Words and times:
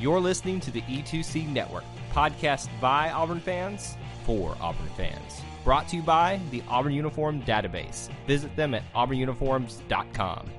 You're 0.00 0.20
listening 0.20 0.60
to 0.60 0.70
the 0.70 0.82
E2C 0.82 1.48
Network, 1.48 1.82
podcast 2.12 2.68
by 2.80 3.10
Auburn 3.10 3.40
fans 3.40 3.96
for 4.22 4.56
Auburn 4.60 4.86
fans. 4.96 5.42
Brought 5.64 5.88
to 5.88 5.96
you 5.96 6.02
by 6.02 6.38
the 6.52 6.62
Auburn 6.68 6.92
Uniform 6.92 7.42
Database. 7.42 8.08
Visit 8.24 8.54
them 8.54 8.74
at 8.74 8.84
auburnuniforms.com. 8.94 10.50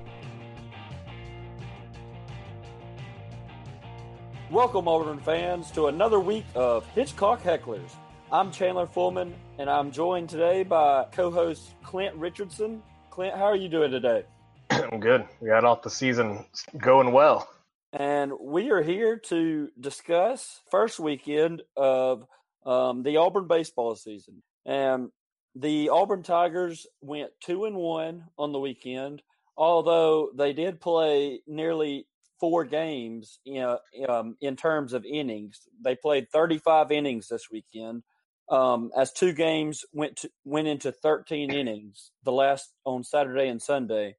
Welcome, 4.50 4.86
Auburn 4.86 5.20
fans, 5.20 5.70
to 5.70 5.86
another 5.86 6.20
week 6.20 6.44
of 6.54 6.84
Hitchcock 6.88 7.42
Hecklers. 7.42 7.92
I'm 8.30 8.52
Chandler 8.52 8.86
Fullman, 8.86 9.32
and 9.58 9.70
I'm 9.70 9.90
joined 9.90 10.28
today 10.28 10.64
by 10.64 11.06
co-host 11.12 11.76
Clint 11.82 12.14
Richardson. 12.16 12.82
Clint, 13.08 13.34
how 13.34 13.44
are 13.44 13.56
you 13.56 13.70
doing 13.70 13.90
today? 13.90 14.24
I'm 14.70 15.00
good. 15.00 15.26
We 15.40 15.48
got 15.48 15.64
off 15.64 15.80
the 15.80 15.88
season 15.88 16.44
going 16.76 17.12
well 17.12 17.48
and 17.92 18.32
we 18.40 18.70
are 18.70 18.82
here 18.82 19.16
to 19.16 19.68
discuss 19.78 20.60
first 20.70 21.00
weekend 21.00 21.62
of 21.76 22.24
um, 22.64 23.02
the 23.02 23.16
Auburn 23.16 23.48
baseball 23.48 23.96
season. 23.96 24.42
And 24.64 25.10
the 25.56 25.88
Auburn 25.88 26.22
Tigers 26.22 26.86
went 27.00 27.30
two 27.40 27.64
and 27.64 27.74
one 27.74 28.24
on 28.38 28.52
the 28.52 28.60
weekend, 28.60 29.22
although 29.56 30.30
they 30.36 30.52
did 30.52 30.80
play 30.80 31.40
nearly 31.46 32.06
four 32.38 32.64
games 32.64 33.40
in, 33.44 33.76
um, 34.08 34.36
in 34.40 34.56
terms 34.56 34.92
of 34.92 35.04
innings. 35.04 35.60
They 35.82 35.96
played 35.96 36.30
35 36.30 36.92
innings 36.92 37.28
this 37.28 37.50
weekend. 37.50 38.04
Um, 38.48 38.90
as 38.96 39.12
two 39.12 39.32
games 39.32 39.84
went 39.92 40.16
to, 40.18 40.30
went 40.44 40.68
into 40.68 40.90
13 40.92 41.52
innings, 41.52 42.10
the 42.24 42.32
last 42.32 42.72
on 42.84 43.04
Saturday 43.04 43.48
and 43.48 43.62
Sunday. 43.62 44.16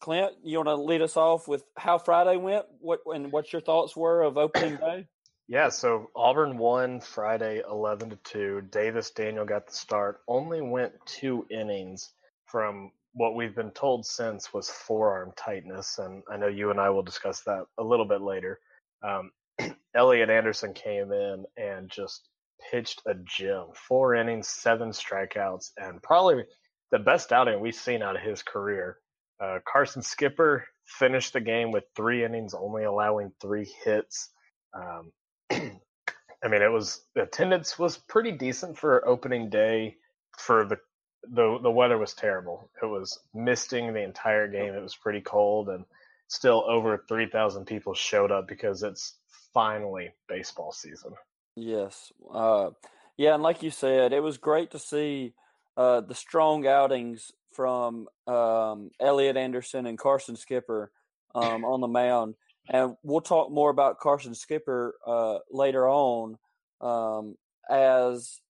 Clint, 0.00 0.32
you 0.42 0.58
want 0.58 0.68
to 0.68 0.76
lead 0.76 1.02
us 1.02 1.16
off 1.16 1.46
with 1.46 1.64
how 1.76 1.98
Friday 1.98 2.36
went? 2.36 2.64
What 2.80 3.00
and 3.06 3.30
what 3.30 3.52
your 3.52 3.62
thoughts 3.62 3.96
were 3.96 4.22
of 4.22 4.38
opening 4.38 4.76
day? 4.76 5.06
Yeah, 5.46 5.68
so 5.68 6.10
Auburn 6.14 6.58
won 6.58 7.00
Friday 7.00 7.60
eleven 7.68 8.10
to 8.10 8.16
two. 8.24 8.62
Davis 8.70 9.10
Daniel 9.10 9.44
got 9.44 9.66
the 9.66 9.72
start. 9.72 10.20
Only 10.28 10.60
went 10.60 10.92
two 11.06 11.46
innings 11.50 12.10
from 12.46 12.92
what 13.12 13.34
we've 13.34 13.54
been 13.54 13.72
told 13.72 14.06
since 14.06 14.52
was 14.54 14.70
forearm 14.70 15.32
tightness, 15.36 15.98
and 15.98 16.22
I 16.30 16.36
know 16.36 16.46
you 16.46 16.70
and 16.70 16.80
I 16.80 16.90
will 16.90 17.02
discuss 17.02 17.42
that 17.42 17.64
a 17.78 17.82
little 17.82 18.06
bit 18.06 18.20
later. 18.20 18.60
Um, 19.02 19.32
Elliot 19.94 20.30
Anderson 20.30 20.72
came 20.72 21.12
in 21.12 21.44
and 21.56 21.90
just 21.90 22.28
pitched 22.70 23.02
a 23.06 23.14
gem. 23.24 23.66
Four 23.74 24.14
innings, 24.14 24.48
seven 24.48 24.90
strikeouts, 24.90 25.72
and 25.76 26.02
probably 26.02 26.44
the 26.92 26.98
best 26.98 27.32
outing 27.32 27.60
we've 27.60 27.74
seen 27.74 28.02
out 28.02 28.16
of 28.16 28.22
his 28.22 28.42
career. 28.42 28.98
Uh, 29.40 29.58
Carson 29.64 30.02
Skipper 30.02 30.66
finished 30.84 31.32
the 31.32 31.40
game 31.40 31.70
with 31.70 31.84
three 31.96 32.24
innings, 32.24 32.54
only 32.54 32.84
allowing 32.84 33.32
three 33.40 33.68
hits. 33.84 34.28
Um, 34.74 35.12
I 35.50 36.48
mean, 36.48 36.62
it 36.62 36.70
was 36.72 37.02
attendance 37.16 37.78
was 37.78 37.96
pretty 37.96 38.32
decent 38.32 38.78
for 38.78 39.06
opening 39.06 39.50
day. 39.50 39.96
For 40.38 40.64
the 40.64 40.78
the 41.22 41.58
the 41.62 41.70
weather 41.70 41.98
was 41.98 42.14
terrible. 42.14 42.70
It 42.82 42.86
was 42.86 43.18
misting 43.34 43.92
the 43.92 44.02
entire 44.02 44.48
game. 44.48 44.74
It 44.74 44.82
was 44.82 44.96
pretty 44.96 45.20
cold, 45.20 45.68
and 45.68 45.84
still 46.28 46.64
over 46.68 47.04
three 47.08 47.28
thousand 47.28 47.66
people 47.66 47.94
showed 47.94 48.30
up 48.30 48.48
because 48.48 48.82
it's 48.82 49.16
finally 49.52 50.10
baseball 50.28 50.72
season. 50.72 51.12
Yes, 51.56 52.12
uh, 52.32 52.70
yeah, 53.16 53.34
and 53.34 53.42
like 53.42 53.62
you 53.62 53.70
said, 53.70 54.12
it 54.12 54.22
was 54.22 54.38
great 54.38 54.70
to 54.70 54.78
see 54.78 55.34
uh, 55.76 56.00
the 56.00 56.14
strong 56.14 56.66
outings 56.66 57.32
from 57.52 58.06
um, 58.26 58.90
Elliot 59.00 59.36
Anderson 59.36 59.86
and 59.86 59.98
Carson 59.98 60.36
Skipper 60.36 60.90
um, 61.34 61.64
on 61.64 61.80
the 61.80 61.88
mound, 61.88 62.34
and 62.68 62.96
we'll 63.02 63.20
talk 63.20 63.50
more 63.50 63.70
about 63.70 63.98
Carson 63.98 64.34
Skipper 64.34 64.94
uh, 65.06 65.38
later 65.50 65.88
on 65.88 66.38
um, 66.80 67.36
as 67.68 68.40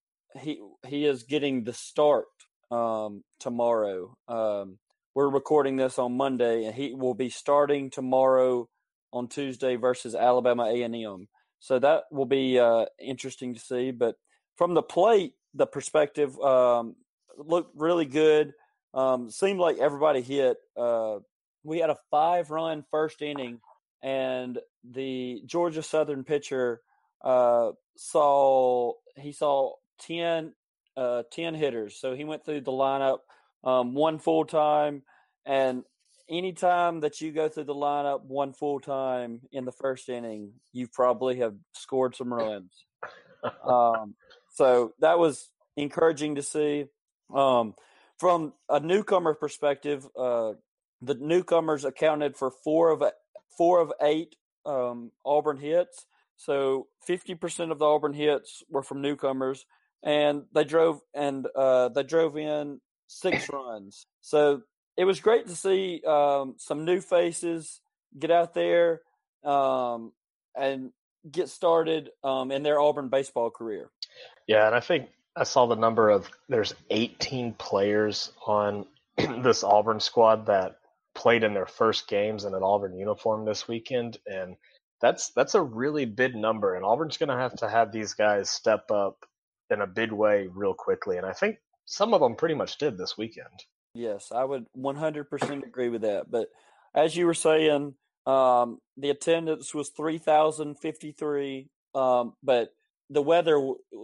he 0.41 0.61
he 0.87 1.05
is 1.05 1.25
getting 1.25 1.65
the 1.65 1.73
start 1.73 2.27
um, 2.71 3.25
tomorrow. 3.39 4.17
Um, 4.29 4.79
we're 5.15 5.29
recording 5.29 5.77
this 5.77 5.99
on 5.99 6.17
Monday, 6.17 6.65
and 6.65 6.75
he 6.75 6.95
will 6.95 7.15
be 7.15 7.31
starting 7.31 7.91
tomorrow 7.91 8.69
on 9.13 9.29
Tuesday 9.29 9.77
versus 9.77 10.15
Alabama 10.15 10.67
A 10.67 10.83
and 10.83 10.95
M. 10.95 11.29
So 11.59 11.79
that 11.79 12.05
will 12.11 12.27
be 12.27 12.59
uh, 12.59 12.87
interesting 12.99 13.55
to 13.55 13.61
see. 13.61 13.91
But 13.91 14.17
from 14.57 14.75
the 14.75 14.83
plate, 14.83 15.35
the 15.55 15.67
perspective 15.67 16.39
um, 16.41 16.95
looked 17.37 17.75
really 17.77 18.07
good. 18.07 18.55
Um, 18.93 19.31
seemed 19.31 19.61
like 19.61 19.79
everybody 19.79 20.21
hit. 20.21 20.57
Uh, 20.77 21.19
we 21.63 21.79
had 21.79 21.91
a 21.91 21.97
five 22.11 22.51
run 22.51 22.85
first 22.91 23.23
inning, 23.23 23.61
and 24.03 24.59
the 24.85 25.43
Georgia 25.47 25.83
Southern 25.83 26.25
pitcher 26.25 26.81
uh, 27.23 27.73
saw 27.97 28.93
he 29.17 29.33
saw 29.33 29.75
10, 30.01 30.55
uh, 30.97 31.25
10 31.31 31.55
hitters. 31.55 31.97
So 32.01 32.15
he 32.15 32.25
went 32.25 32.45
through 32.45 32.63
the 32.63 32.73
lineup 32.73 33.19
um, 33.63 33.95
one 33.95 34.19
full 34.19 34.45
time, 34.45 35.03
and 35.45 35.85
anytime 36.29 37.01
that 37.01 37.21
you 37.21 37.33
go 37.33 37.49
through 37.49 37.65
the 37.65 37.75
lineup 37.75 38.23
one 38.25 38.53
full 38.53 38.81
time 38.81 39.41
in 39.53 39.65
the 39.65 39.73
first 39.73 40.09
inning, 40.09 40.53
you 40.73 40.89
probably 40.89 41.39
have 41.39 41.55
scored 41.75 42.17
some 42.17 42.33
runs. 42.33 42.73
um, 43.65 44.15
so 44.55 44.95
that 45.01 45.19
was 45.19 45.49
encouraging 45.77 46.37
to 46.37 46.43
see. 46.43 46.87
Um, 47.35 47.75
from 48.21 48.53
a 48.69 48.79
newcomer 48.79 49.33
perspective, 49.33 50.07
uh, 50.17 50.53
the 51.01 51.15
newcomers 51.15 51.87
accounted 51.87 52.37
for 52.37 52.51
four 52.51 52.91
of 52.91 53.03
four 53.57 53.81
of 53.81 53.93
eight 54.03 54.37
um, 54.67 55.11
Auburn 55.25 55.57
hits. 55.57 56.05
So 56.37 56.89
fifty 57.07 57.35
percent 57.35 57.73
of 57.73 57.79
the 57.79 57.87
Auburn 57.87 58.13
hits 58.13 58.63
were 58.69 58.83
from 58.83 59.01
newcomers, 59.01 59.65
and 60.05 60.43
they 60.55 60.65
drove 60.65 61.01
and 61.15 61.47
uh, 61.57 61.89
they 61.89 62.03
drove 62.03 62.37
in 62.37 62.81
six 63.07 63.49
runs. 63.53 64.07
So 64.21 64.63
it 64.99 65.05
was 65.05 65.21
great 65.21 65.47
to 65.47 65.57
see 65.57 66.03
um, 66.07 66.57
some 66.59 66.85
new 66.85 67.01
faces 67.01 67.81
get 68.19 68.31
out 68.31 68.53
there 68.53 69.01
um, 69.45 70.13
and 70.55 70.91
get 71.31 71.49
started 71.49 72.11
um, 72.23 72.51
in 72.51 72.63
their 72.63 72.79
Auburn 72.79 73.09
baseball 73.09 73.49
career. 73.49 73.91
Yeah, 74.47 74.67
and 74.67 74.75
I 74.75 74.81
think 74.81 75.09
I 75.41 75.45
saw 75.45 75.65
the 75.65 75.75
number 75.75 76.11
of 76.11 76.31
there's 76.51 76.75
18 76.91 77.55
players 77.55 78.31
on 78.47 78.85
this 79.17 79.65
Auburn 79.65 79.99
squad 79.99 80.47
that 80.47 80.77
played 81.15 81.45
in 81.45 81.55
their 81.55 81.67
first 81.67 82.09
games 82.09 82.45
in 82.45 82.55
an 82.55 82.63
Auburn 82.63 82.99
uniform 82.99 83.47
this 83.47 83.67
weekend, 83.67 84.19
and 84.27 84.57
that's 85.01 85.31
that's 85.31 85.55
a 85.55 85.63
really 85.63 86.05
big 86.05 86.37
number. 86.37 86.75
And 86.75 86.85
Auburn's 86.85 87.17
going 87.17 87.31
to 87.31 87.37
have 87.37 87.57
to 87.57 87.71
have 87.71 87.91
these 87.91 88.13
guys 88.13 88.51
step 88.51 88.91
up 88.91 89.25
in 89.71 89.81
a 89.81 89.87
big 89.87 90.13
way 90.13 90.47
real 90.53 90.75
quickly, 90.75 91.17
and 91.17 91.25
I 91.25 91.33
think 91.33 91.57
some 91.87 92.13
of 92.13 92.21
them 92.21 92.37
pretty 92.37 92.55
much 92.55 92.77
did 92.77 92.99
this 92.99 93.17
weekend. 93.17 93.65
Yes, 93.95 94.31
I 94.33 94.45
would 94.45 94.67
100% 94.77 95.65
agree 95.65 95.89
with 95.89 96.03
that. 96.03 96.31
But 96.31 96.49
as 96.95 97.17
you 97.17 97.25
were 97.25 97.35
saying, 97.35 97.95
um, 98.27 98.79
the 98.99 99.09
attendance 99.09 99.75
was 99.75 99.89
3,053, 99.89 101.69
um, 101.95 102.35
but 102.43 102.75
the 103.09 103.23
weather 103.23 103.55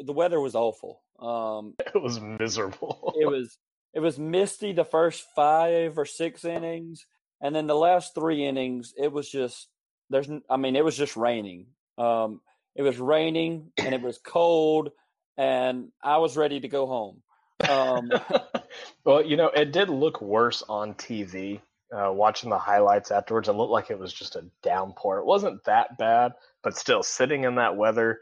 the 0.03 0.15
weather 0.15 0.41
was 0.41 0.55
awful. 0.55 1.03
Um, 1.21 1.75
it 1.95 2.01
was 2.01 2.21
miserable. 2.21 3.15
it 3.19 3.27
was 3.27 3.59
it 3.95 4.01
was 4.01 4.19
misty 4.19 4.73
the 4.73 4.85
first 4.85 5.25
five 5.35 5.99
or 5.99 6.05
six 6.05 6.45
innings, 6.45 7.07
and 7.41 7.55
then 7.55 7.67
the 7.67 7.75
last 7.75 8.15
three 8.15 8.45
innings, 8.45 8.93
it 8.97 9.13
was 9.13 9.29
just 9.31 9.69
there's. 10.11 10.29
I 10.51 10.57
mean, 10.57 10.77
it 10.77 10.85
was 10.85 10.97
just 10.97 11.17
raining. 11.17 11.67
Um, 11.99 12.41
it 12.75 12.83
was 12.83 12.99
raining 12.99 13.73
and 13.79 13.95
it 13.95 14.03
was 14.03 14.19
cold, 14.19 14.91
and 15.37 15.89
I 16.03 16.19
was 16.19 16.37
ready 16.37 16.61
to 16.61 16.69
go 16.69 16.87
home. 16.87 17.23
Um, 17.69 18.11
well, 19.05 19.25
you 19.25 19.37
know, 19.37 19.49
it 19.49 19.73
did 19.73 19.89
look 19.89 20.21
worse 20.21 20.63
on 20.69 20.95
TV. 20.95 21.61
Uh, 21.97 22.13
watching 22.13 22.51
the 22.51 22.59
highlights 22.59 23.13
afterwards, 23.13 23.49
it 23.49 23.53
looked 23.53 23.71
like 23.71 23.91
it 23.91 23.99
was 23.99 24.13
just 24.13 24.35
a 24.35 24.45
downpour. 24.63 25.19
It 25.19 25.25
wasn't 25.25 25.65
that 25.65 25.97
bad, 25.97 26.33
but 26.63 26.77
still, 26.77 27.03
sitting 27.03 27.45
in 27.45 27.55
that 27.55 27.77
weather, 27.77 28.19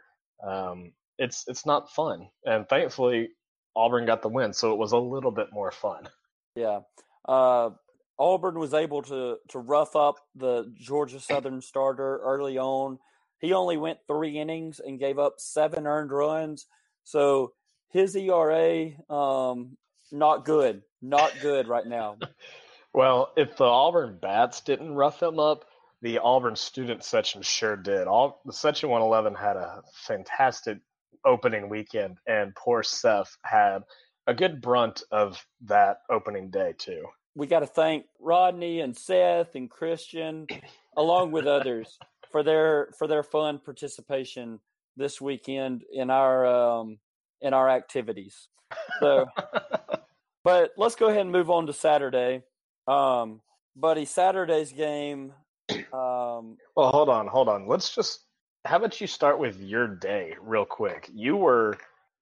um, 0.46 0.93
it's 1.19 1.44
it's 1.46 1.66
not 1.66 1.90
fun. 1.90 2.28
And 2.44 2.69
thankfully, 2.69 3.31
Auburn 3.76 4.06
got 4.06 4.22
the 4.22 4.28
win, 4.28 4.52
so 4.52 4.72
it 4.72 4.78
was 4.78 4.93
a 4.93 4.99
little 4.99 5.31
bit 5.31 5.49
more 5.52 5.70
fun. 5.70 6.08
Yeah. 6.55 6.81
Uh, 7.26 7.70
Auburn 8.19 8.58
was 8.58 8.75
able 8.75 9.02
to 9.02 9.37
to 9.49 9.58
rough 9.58 9.96
up 9.96 10.16
the 10.34 10.72
Georgia 10.78 11.20
Southern 11.20 11.61
starter 11.61 12.19
early 12.19 12.58
on. 12.58 12.99
He 13.38 13.52
only 13.52 13.76
went 13.76 13.99
three 14.06 14.38
innings 14.38 14.81
and 14.81 14.99
gave 14.99 15.19
up 15.19 15.34
seven 15.38 15.87
earned 15.87 16.12
runs. 16.12 16.66
So 17.02 17.52
his 17.90 18.17
ERA, 18.17 18.90
um, 19.10 19.76
not 20.10 20.44
good, 20.44 20.82
not 21.02 21.32
good 21.43 21.69
right 21.69 21.87
now. 21.87 22.19
Well, 22.94 23.32
if 23.37 23.56
the 23.56 23.64
Auburn 23.64 24.19
bats 24.22 24.60
didn't 24.60 24.94
rough 24.94 25.20
him 25.20 25.40
up, 25.40 25.64
the 26.00 26.19
Auburn 26.19 26.55
student 26.55 27.02
section 27.02 27.43
sure 27.43 27.76
did. 27.76 28.06
All 28.06 28.40
the 28.44 28.52
section 28.52 28.88
111 28.88 29.34
had 29.34 29.56
a 29.56 29.82
fantastic 30.06 30.78
opening 31.24 31.68
weekend, 31.68 32.18
and 32.26 32.54
poor 32.54 32.82
Seth 32.82 33.36
had 33.44 33.82
a 34.26 34.34
good 34.34 34.60
brunt 34.60 35.02
of 35.10 35.44
that 35.62 35.98
opening 36.10 36.50
day 36.50 36.74
too. 36.78 37.04
We 37.34 37.46
got 37.46 37.60
to 37.60 37.66
thank 37.66 38.06
Rodney 38.20 38.80
and 38.80 38.96
Seth 38.96 39.54
and 39.54 39.68
Christian, 39.70 40.46
along 40.96 41.32
with 41.32 41.46
others, 41.46 41.98
for 42.30 42.42
their 42.42 42.90
for 42.98 43.06
their 43.06 43.22
fun 43.22 43.58
participation 43.58 44.60
this 44.96 45.20
weekend 45.20 45.84
in 45.92 46.10
our 46.10 46.46
um, 46.46 46.98
in 47.40 47.52
our 47.52 47.68
activities. 47.68 48.48
So, 49.00 49.26
but 50.44 50.72
let's 50.76 50.94
go 50.94 51.08
ahead 51.08 51.20
and 51.20 51.32
move 51.32 51.50
on 51.50 51.66
to 51.66 51.72
Saturday. 51.72 52.42
Um, 52.86 53.40
buddy, 53.76 54.04
Saturday's 54.04 54.72
game. 54.72 55.32
Um, 55.70 56.56
well, 56.76 56.90
hold 56.90 57.08
on, 57.08 57.26
hold 57.26 57.48
on. 57.48 57.68
Let's 57.68 57.94
just. 57.94 58.23
How 58.64 58.76
about 58.76 59.00
you 59.00 59.06
start 59.06 59.38
with 59.38 59.61
your 59.61 59.87
day 59.87 60.34
real 60.40 60.64
quick? 60.64 61.11
You 61.12 61.37
were, 61.37 61.76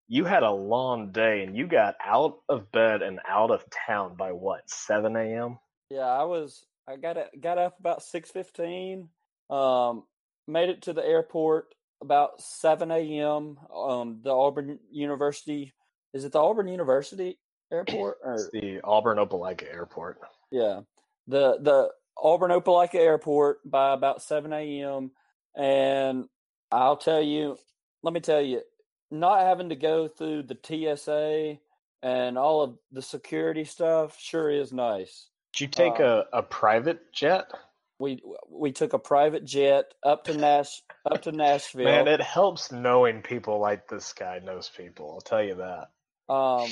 you 0.08 0.24
had 0.24 0.42
a 0.42 0.50
long 0.50 1.12
day, 1.12 1.44
and 1.44 1.56
you 1.56 1.68
got 1.68 1.94
out 2.04 2.40
of 2.48 2.70
bed 2.72 3.02
and 3.02 3.20
out 3.28 3.52
of 3.52 3.64
town 3.86 4.16
by 4.16 4.32
what? 4.32 4.68
Seven 4.68 5.14
a.m. 5.16 5.58
Yeah, 5.88 6.00
I 6.00 6.24
was. 6.24 6.64
I 6.88 6.96
got 6.96 7.16
got 7.40 7.58
up 7.58 7.78
about 7.78 8.02
six 8.02 8.30
fifteen. 8.30 9.08
Um, 9.50 10.02
made 10.48 10.68
it 10.68 10.82
to 10.82 10.92
the 10.92 11.04
airport 11.04 11.74
about 12.02 12.40
seven 12.40 12.90
a.m. 12.90 13.58
Um, 13.72 14.20
the 14.24 14.30
Auburn 14.30 14.80
University. 14.90 15.72
Is 16.12 16.24
it 16.24 16.32
the 16.32 16.40
Auburn 16.40 16.66
University 16.66 17.38
airport 17.70 18.18
or 18.22 18.34
it's 18.34 18.50
the 18.52 18.80
Auburn 18.82 19.18
Opelika 19.18 19.72
Airport? 19.72 20.18
Yeah, 20.50 20.80
the 21.28 21.58
the 21.60 21.90
Auburn 22.18 22.50
Opelika 22.50 22.96
Airport 22.96 23.58
by 23.64 23.92
about 23.92 24.22
seven 24.22 24.52
a.m. 24.52 25.12
And 25.56 26.26
I'll 26.70 26.96
tell 26.96 27.22
you, 27.22 27.58
let 28.02 28.14
me 28.14 28.20
tell 28.20 28.40
you, 28.40 28.62
not 29.10 29.40
having 29.40 29.68
to 29.68 29.76
go 29.76 30.08
through 30.08 30.44
the 30.44 30.58
TSA 30.62 31.58
and 32.02 32.38
all 32.38 32.62
of 32.62 32.78
the 32.90 33.02
security 33.02 33.64
stuff 33.64 34.18
sure 34.18 34.50
is 34.50 34.72
nice. 34.72 35.28
Did 35.52 35.60
you 35.60 35.68
take 35.68 36.00
uh, 36.00 36.24
a, 36.32 36.38
a 36.38 36.42
private 36.42 37.12
jet? 37.12 37.50
We 37.98 38.22
we 38.48 38.72
took 38.72 38.94
a 38.94 38.98
private 38.98 39.44
jet 39.44 39.92
up 40.02 40.24
to 40.24 40.36
Nash 40.36 40.82
up 41.08 41.22
to 41.22 41.32
Nashville. 41.32 41.84
Man, 41.84 42.08
it 42.08 42.20
helps 42.20 42.72
knowing 42.72 43.22
people 43.22 43.60
like 43.60 43.86
this 43.86 44.12
guy 44.12 44.40
knows 44.42 44.70
people. 44.76 45.12
I'll 45.12 45.20
tell 45.20 45.42
you 45.42 45.56
that. 45.56 45.90
Um, 46.32 46.68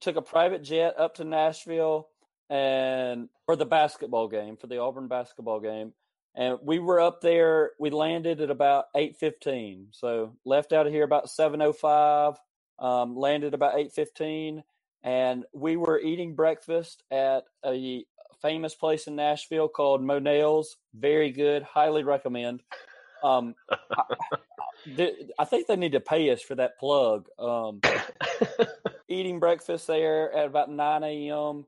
took 0.00 0.16
a 0.16 0.22
private 0.22 0.62
jet 0.62 0.98
up 0.98 1.14
to 1.16 1.24
Nashville 1.24 2.08
and 2.50 3.28
for 3.46 3.56
the 3.56 3.66
basketball 3.66 4.28
game 4.28 4.56
for 4.56 4.66
the 4.66 4.78
Auburn 4.78 5.06
basketball 5.06 5.60
game, 5.60 5.92
and 6.34 6.58
we 6.62 6.78
were 6.78 7.00
up 7.00 7.20
there. 7.20 7.72
We 7.78 7.90
landed 7.90 8.40
at 8.40 8.50
about 8.50 8.86
eight 8.94 9.16
fifteen, 9.16 9.88
so 9.92 10.36
left 10.44 10.72
out 10.72 10.86
of 10.86 10.92
here 10.92 11.04
about 11.04 11.30
seven 11.30 11.62
o 11.62 11.72
five. 11.72 12.34
Um, 12.78 13.16
landed 13.16 13.54
about 13.54 13.78
eight 13.78 13.92
fifteen, 13.92 14.64
and 15.02 15.44
we 15.52 15.76
were 15.76 16.00
eating 16.00 16.34
breakfast 16.34 17.02
at 17.10 17.44
a 17.64 18.04
famous 18.42 18.74
place 18.74 19.06
in 19.06 19.16
Nashville 19.16 19.68
called 19.68 20.02
Monell's. 20.02 20.76
Very 20.94 21.30
good, 21.30 21.62
highly 21.62 22.02
recommend. 22.02 22.62
Um, 23.22 23.54
I, 23.70 25.12
I, 25.38 25.44
think 25.46 25.66
they 25.66 25.76
need 25.76 25.92
to 25.92 26.00
pay 26.00 26.30
us 26.30 26.42
for 26.42 26.54
that 26.56 26.78
plug. 26.78 27.26
Um, 27.38 27.80
eating 29.08 29.40
breakfast 29.40 29.86
there 29.86 30.30
at 30.32 30.46
about 30.46 30.70
9 30.70 31.02
a.m. 31.04 31.64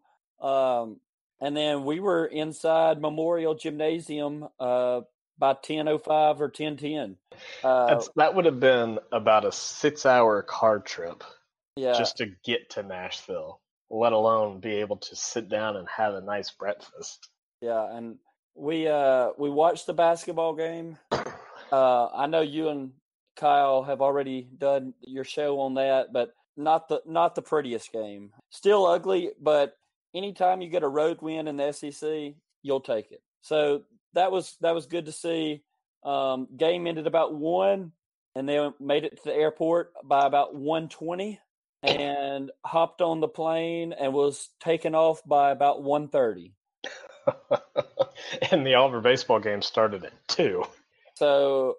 Um, 0.46 1.00
and 1.40 1.56
then 1.56 1.84
we 1.84 2.00
were 2.00 2.26
inside 2.26 3.00
Memorial 3.00 3.54
Gymnasium 3.54 4.48
uh, 4.58 5.02
by 5.38 5.54
10.05 5.54 6.40
or 6.40 6.50
10.10. 6.50 7.16
Uh, 7.62 8.02
that 8.16 8.34
would 8.34 8.46
have 8.46 8.60
been 8.60 8.98
about 9.12 9.44
a 9.44 9.52
six-hour 9.52 10.42
car 10.42 10.78
trip 10.78 11.22
yeah. 11.76 11.92
just 11.92 12.16
to 12.18 12.32
get 12.44 12.70
to 12.70 12.82
Nashville, 12.82 13.60
let 13.90 14.12
alone 14.12 14.60
be 14.60 14.76
able 14.76 14.96
to 14.96 15.16
sit 15.16 15.48
down 15.48 15.76
and 15.76 15.86
have 15.88 16.14
a 16.14 16.20
nice 16.20 16.50
breakfast. 16.50 17.28
Yeah, 17.60 17.96
and 17.96 18.16
we 18.54 18.88
uh, 18.88 19.30
we 19.38 19.50
watched 19.50 19.86
the 19.86 19.94
basketball 19.94 20.54
game. 20.54 20.98
Uh, 21.72 22.06
I 22.06 22.26
know 22.26 22.42
you 22.42 22.68
and 22.68 22.92
Kyle 23.36 23.82
have 23.82 24.00
already 24.00 24.48
done 24.56 24.94
your 25.00 25.24
show 25.24 25.60
on 25.60 25.74
that, 25.74 26.12
but 26.12 26.30
not 26.56 26.88
the 26.88 27.02
not 27.06 27.34
the 27.34 27.42
prettiest 27.42 27.92
game. 27.92 28.30
Still 28.50 28.86
ugly, 28.86 29.30
but 29.40 29.76
anytime 30.14 30.60
you 30.60 30.68
get 30.68 30.82
a 30.82 30.88
road 30.88 31.18
win 31.20 31.48
in 31.48 31.56
the 31.56 31.72
SEC, 31.72 32.34
you'll 32.62 32.80
take 32.80 33.12
it. 33.12 33.22
So 33.42 33.82
that 34.14 34.32
was 34.32 34.56
that 34.60 34.74
was 34.74 34.86
good 34.86 35.06
to 35.06 35.12
see. 35.12 35.62
Um, 36.04 36.48
game 36.56 36.86
ended 36.86 37.06
about 37.06 37.34
one, 37.34 37.92
and 38.34 38.48
they 38.48 38.70
made 38.80 39.04
it 39.04 39.16
to 39.16 39.24
the 39.24 39.34
airport 39.34 39.92
by 40.04 40.26
about 40.26 40.54
one 40.54 40.88
twenty, 40.88 41.40
and 41.82 42.50
hopped 42.64 43.00
on 43.00 43.20
the 43.20 43.28
plane 43.28 43.92
and 43.92 44.12
was 44.12 44.48
taken 44.60 44.94
off 44.94 45.22
by 45.24 45.50
about 45.50 45.82
one 45.82 46.08
thirty. 46.08 46.54
and 48.50 48.66
the 48.66 48.74
Auburn 48.74 49.02
baseball 49.02 49.40
game 49.40 49.62
started 49.62 50.04
at 50.04 50.12
two. 50.28 50.64
So 51.14 51.76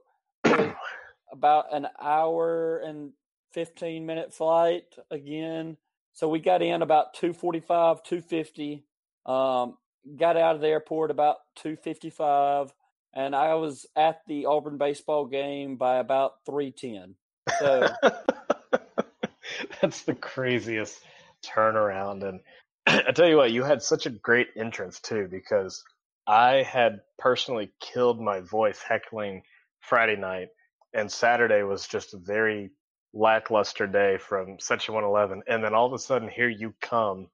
about 1.31 1.65
an 1.73 1.87
hour 2.01 2.79
and 2.79 3.11
15 3.53 4.05
minute 4.05 4.33
flight 4.33 4.85
again. 5.11 5.77
So 6.17 6.27
we 6.27 6.39
got 6.39 6.63
in 6.63 6.81
about 6.81 7.13
245, 7.13 8.01
250. 8.01 8.83
Um, 9.27 9.77
got 10.17 10.35
out 10.35 10.55
of 10.55 10.61
the 10.61 10.67
airport 10.67 11.11
about 11.11 11.35
255 11.57 12.73
and 13.13 13.35
I 13.35 13.53
was 13.53 13.85
at 13.95 14.21
the 14.25 14.47
Auburn 14.47 14.79
baseball 14.79 15.27
game 15.27 15.75
by 15.75 15.97
about 15.97 16.31
310. 16.47 17.13
So 17.59 17.87
that's 19.81 20.05
the 20.05 20.15
craziest 20.15 20.99
turnaround 21.45 22.27
and 22.27 22.39
I 23.07 23.11
tell 23.11 23.29
you 23.29 23.37
what, 23.37 23.51
you 23.51 23.63
had 23.63 23.83
such 23.83 24.07
a 24.07 24.09
great 24.09 24.47
entrance 24.55 24.99
too 24.99 25.27
because 25.29 25.83
I 26.25 26.63
had 26.63 27.01
personally 27.19 27.69
killed 27.79 28.19
my 28.19 28.39
voice 28.39 28.81
heckling 28.81 29.43
Friday 29.81 30.15
night 30.15 30.47
and 30.95 31.11
Saturday 31.11 31.61
was 31.61 31.87
just 31.87 32.15
a 32.15 32.17
very 32.17 32.71
lackluster 33.17 33.87
day 33.87 34.17
from 34.17 34.59
Section 34.59 34.93
111, 34.93 35.43
and 35.47 35.63
then 35.63 35.73
all 35.73 35.85
of 35.85 35.93
a 35.93 35.99
sudden 35.99 36.29
here 36.29 36.49
you 36.49 36.73
come, 36.81 37.27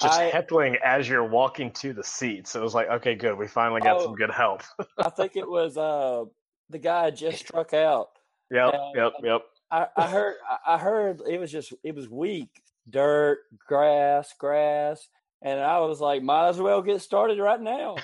just 0.00 0.20
I, 0.20 0.24
heckling 0.24 0.76
as 0.84 1.08
you're 1.08 1.26
walking 1.26 1.72
to 1.72 1.92
the 1.92 2.04
seats. 2.04 2.52
So 2.52 2.60
it 2.60 2.62
was 2.62 2.74
like, 2.74 2.88
okay, 2.88 3.14
good, 3.14 3.36
we 3.36 3.46
finally 3.46 3.80
got 3.80 3.96
oh, 3.96 4.04
some 4.04 4.14
good 4.14 4.30
help. 4.30 4.62
I 4.98 5.08
think 5.10 5.36
it 5.36 5.48
was 5.48 5.76
uh, 5.76 6.24
the 6.68 6.78
guy 6.78 7.10
just 7.10 7.38
struck 7.46 7.72
out. 7.74 8.10
Yep, 8.50 8.74
yep, 8.94 9.12
yep. 9.22 9.42
I, 9.70 9.86
I 9.96 10.08
heard, 10.08 10.34
I 10.66 10.78
heard 10.78 11.22
it 11.28 11.38
was 11.38 11.50
just, 11.50 11.72
it 11.82 11.94
was 11.94 12.08
weak, 12.08 12.50
dirt, 12.88 13.38
grass, 13.66 14.34
grass, 14.38 15.08
and 15.42 15.60
I 15.60 15.78
was 15.80 16.00
like, 16.00 16.22
might 16.22 16.48
as 16.48 16.60
well 16.60 16.82
get 16.82 17.00
started 17.00 17.38
right 17.38 17.60
now. 17.60 17.96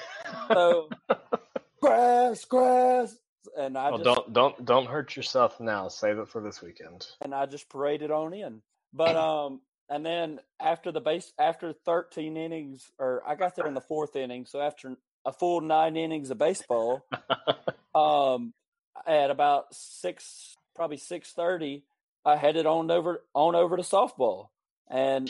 So, 0.49 0.89
grass, 1.83 2.45
grass, 2.45 3.17
and 3.57 3.77
I 3.77 3.91
just, 3.91 4.05
don't 4.05 4.33
don't 4.33 4.65
don't 4.65 4.87
hurt 4.87 5.17
yourself 5.17 5.61
now. 5.61 5.89
Save 5.89 6.19
it 6.19 6.29
for 6.29 6.41
this 6.41 6.63
weekend. 6.63 7.07
And 7.23 7.35
I 7.35 7.47
just 7.47 7.69
paraded 7.69 8.11
on 8.11 8.35
in. 8.35 8.63
But 8.93 9.17
um, 9.17 9.61
and 9.89 10.05
then 10.05 10.41
after 10.61 10.91
the 10.91 11.01
base, 11.01 11.33
after 11.39 11.73
13 11.73 12.37
innings, 12.37 12.91
or 12.99 13.23
I 13.27 13.35
got 13.35 13.55
there 13.57 13.67
in 13.67 13.75
the 13.75 13.81
fourth 13.81 14.17
inning, 14.17 14.47
so 14.47 14.61
after 14.61 14.97
a 15.25 15.33
full 15.33 15.61
nine 15.61 15.97
innings 15.97 16.31
of 16.31 16.39
baseball, 16.39 17.05
um, 17.95 18.53
at 19.07 19.31
about 19.31 19.67
six, 19.73 20.57
probably 20.75 20.97
six 20.97 21.33
thirty, 21.33 21.85
I 22.25 22.37
headed 22.37 22.67
on 22.67 22.91
over 22.91 23.23
on 23.35 23.55
over 23.55 23.77
to 23.77 23.83
softball 23.83 24.49
and 24.89 25.29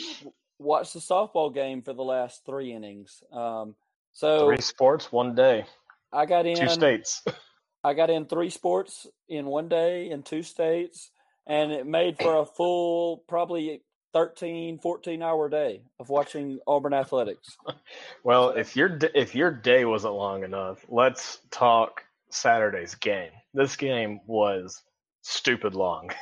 watched 0.59 0.93
the 0.93 0.99
softball 0.99 1.53
game 1.53 1.81
for 1.81 1.93
the 1.93 2.03
last 2.03 2.45
three 2.45 2.73
innings. 2.73 3.21
Um, 3.31 3.75
so 4.13 4.45
three 4.47 4.61
sports, 4.61 5.11
one 5.11 5.35
day. 5.35 5.65
I 6.11 6.25
got 6.25 6.45
in 6.45 6.57
two 6.57 6.69
states. 6.69 7.23
I 7.83 7.93
got 7.93 8.09
in 8.09 8.25
three 8.25 8.49
sports 8.49 9.07
in 9.29 9.45
one 9.45 9.69
day 9.69 10.09
in 10.09 10.23
two 10.23 10.43
states, 10.43 11.11
and 11.45 11.71
it 11.71 11.85
made 11.85 12.17
for 12.17 12.37
a 12.37 12.45
full, 12.45 13.23
probably 13.27 13.81
13, 14.13 14.79
14 14.79 15.21
hour 15.21 15.49
day 15.49 15.83
of 15.99 16.09
watching 16.09 16.59
Auburn 16.67 16.93
athletics. 16.93 17.57
well, 18.23 18.49
if 18.49 18.75
your 18.75 18.99
if 19.13 19.35
your 19.35 19.51
day 19.51 19.85
wasn't 19.85 20.15
long 20.15 20.43
enough, 20.43 20.85
let's 20.89 21.39
talk 21.51 22.03
Saturday's 22.29 22.95
game. 22.95 23.31
This 23.53 23.75
game 23.75 24.19
was 24.27 24.81
stupid 25.21 25.75
long. 25.75 26.11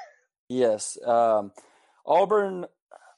Yes, 0.48 0.96
um, 1.04 1.52
Auburn 2.06 2.68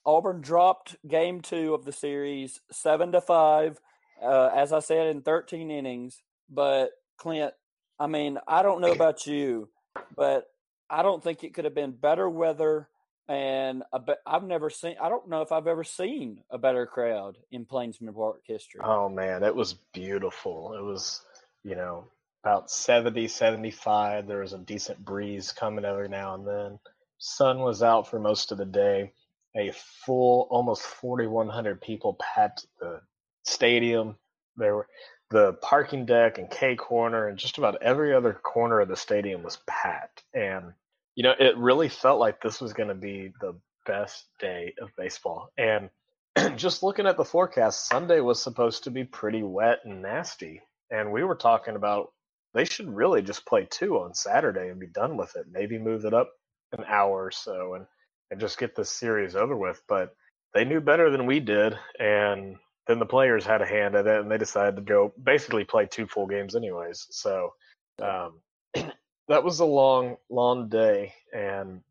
Auburn 0.06 0.40
dropped 0.40 0.96
game 1.06 1.42
two 1.42 1.74
of 1.74 1.84
the 1.84 1.92
series 1.92 2.62
seven 2.72 3.12
to 3.12 3.20
five 3.20 3.82
uh, 4.22 4.50
as 4.54 4.74
I 4.74 4.80
said, 4.80 5.08
in 5.08 5.22
13 5.22 5.72
innings. 5.72 6.22
But 6.50 6.92
Clint, 7.18 7.54
I 8.00 8.08
mean, 8.08 8.38
I 8.48 8.62
don't 8.62 8.82
know 8.82 8.92
about 8.92 9.26
you, 9.26 9.70
but 10.16 10.48
I 10.90 11.02
don't 11.04 11.24
think 11.24 11.44
it 11.44 11.54
could 11.54 11.66
have 11.66 11.76
been 11.76 11.92
better 11.92 12.30
weather. 12.30 12.88
And 13.30 13.84
be- 14.06 14.14
I've 14.26 14.44
never 14.44 14.70
seen, 14.70 14.96
I 15.02 15.10
don't 15.10 15.28
know 15.28 15.42
if 15.42 15.52
I've 15.52 15.68
ever 15.68 15.84
seen 15.84 16.44
a 16.50 16.58
better 16.58 16.86
crowd 16.86 17.38
in 17.52 17.66
Plainsman 17.66 18.14
Park 18.14 18.42
history. 18.46 18.80
Oh, 18.84 19.10
man, 19.10 19.44
it 19.44 19.54
was 19.54 19.74
beautiful. 19.94 20.76
It 20.78 20.84
was, 20.84 21.22
you 21.64 21.76
know, 21.76 22.06
about 22.44 22.72
70, 22.72 23.28
75. 23.28 24.28
There 24.28 24.40
was 24.40 24.54
a 24.54 24.60
decent 24.60 25.04
breeze 25.04 25.52
coming 25.52 25.84
every 25.84 26.08
now 26.08 26.36
and 26.36 26.48
then. 26.48 26.80
Sun 27.18 27.60
was 27.60 27.84
out 27.84 28.08
for 28.08 28.20
most 28.20 28.52
of 28.52 28.58
the 28.58 28.66
day. 28.66 29.12
A 29.58 29.72
full, 30.06 30.48
almost 30.50 30.84
4,100 30.84 31.82
people 31.82 32.18
packed 32.22 32.68
the 32.80 33.02
stadium. 33.44 34.16
There 34.56 34.76
were 34.76 34.88
the 35.30 35.54
parking 35.62 36.06
deck 36.06 36.38
and 36.38 36.50
K 36.50 36.76
corner 36.76 37.28
and 37.28 37.38
just 37.38 37.58
about 37.58 37.82
every 37.82 38.14
other 38.14 38.34
corner 38.34 38.80
of 38.80 38.88
the 38.88 38.96
stadium 38.96 39.44
was 39.44 39.60
packed. 39.68 40.24
And, 40.34 40.74
you 41.16 41.24
know, 41.24 41.34
it 41.38 41.58
really 41.58 41.90
felt 41.90 42.20
like 42.20 42.42
this 42.42 42.62
was 42.62 42.74
going 42.74 42.90
to 42.90 42.96
be 42.96 43.34
the 43.42 43.56
best 43.86 44.26
day 44.40 44.74
of 44.82 44.96
baseball. 44.96 45.52
And 45.58 45.90
just 46.56 46.84
looking 46.84 47.08
at 47.08 47.18
the 47.18 47.26
forecast, 47.26 47.88
Sunday 47.88 48.20
was 48.22 48.42
supposed 48.42 48.86
to 48.86 48.92
be 48.92 49.04
pretty 49.04 49.44
wet 49.44 49.80
and 49.84 50.02
nasty. 50.02 50.62
And 50.90 51.12
we 51.12 51.24
were 51.24 51.36
talking 51.36 51.76
about 51.76 52.12
they 52.54 52.66
should 52.66 52.90
really 52.90 53.22
just 53.22 53.46
play 53.46 53.68
two 53.70 53.98
on 54.00 54.14
Saturday 54.14 54.70
and 54.70 54.80
be 54.80 54.88
done 54.88 55.18
with 55.18 55.36
it. 55.36 55.46
Maybe 55.52 55.78
move 55.78 56.06
it 56.06 56.14
up 56.14 56.32
an 56.72 56.86
hour 56.88 57.26
or 57.26 57.32
so 57.32 57.74
and, 57.74 57.86
and 58.32 58.40
just 58.40 58.58
get 58.58 58.76
this 58.76 58.92
series 58.92 59.36
over 59.36 59.56
with. 59.56 59.82
But 59.88 60.16
they 60.54 60.64
knew 60.64 60.80
better 60.80 61.10
than 61.10 61.26
we 61.26 61.42
did. 61.42 61.78
And 62.00 62.56
then 62.88 63.00
the 63.00 63.06
players 63.06 63.46
had 63.46 63.62
a 63.62 63.66
hand 63.66 63.96
at 63.96 64.08
it 64.08 64.22
and 64.22 64.32
they 64.32 64.38
decided 64.38 64.76
to 64.76 64.82
go 64.82 65.14
basically 65.22 65.66
play 65.66 65.86
two 65.86 66.08
full 66.08 66.28
games 66.28 66.56
anyways. 66.56 67.08
So 67.12 67.54
um, 68.02 68.40
that 69.28 69.44
was 69.44 69.60
a 69.60 69.66
long, 69.66 70.18
long 70.30 70.70
day. 70.70 71.14
And 71.34 71.82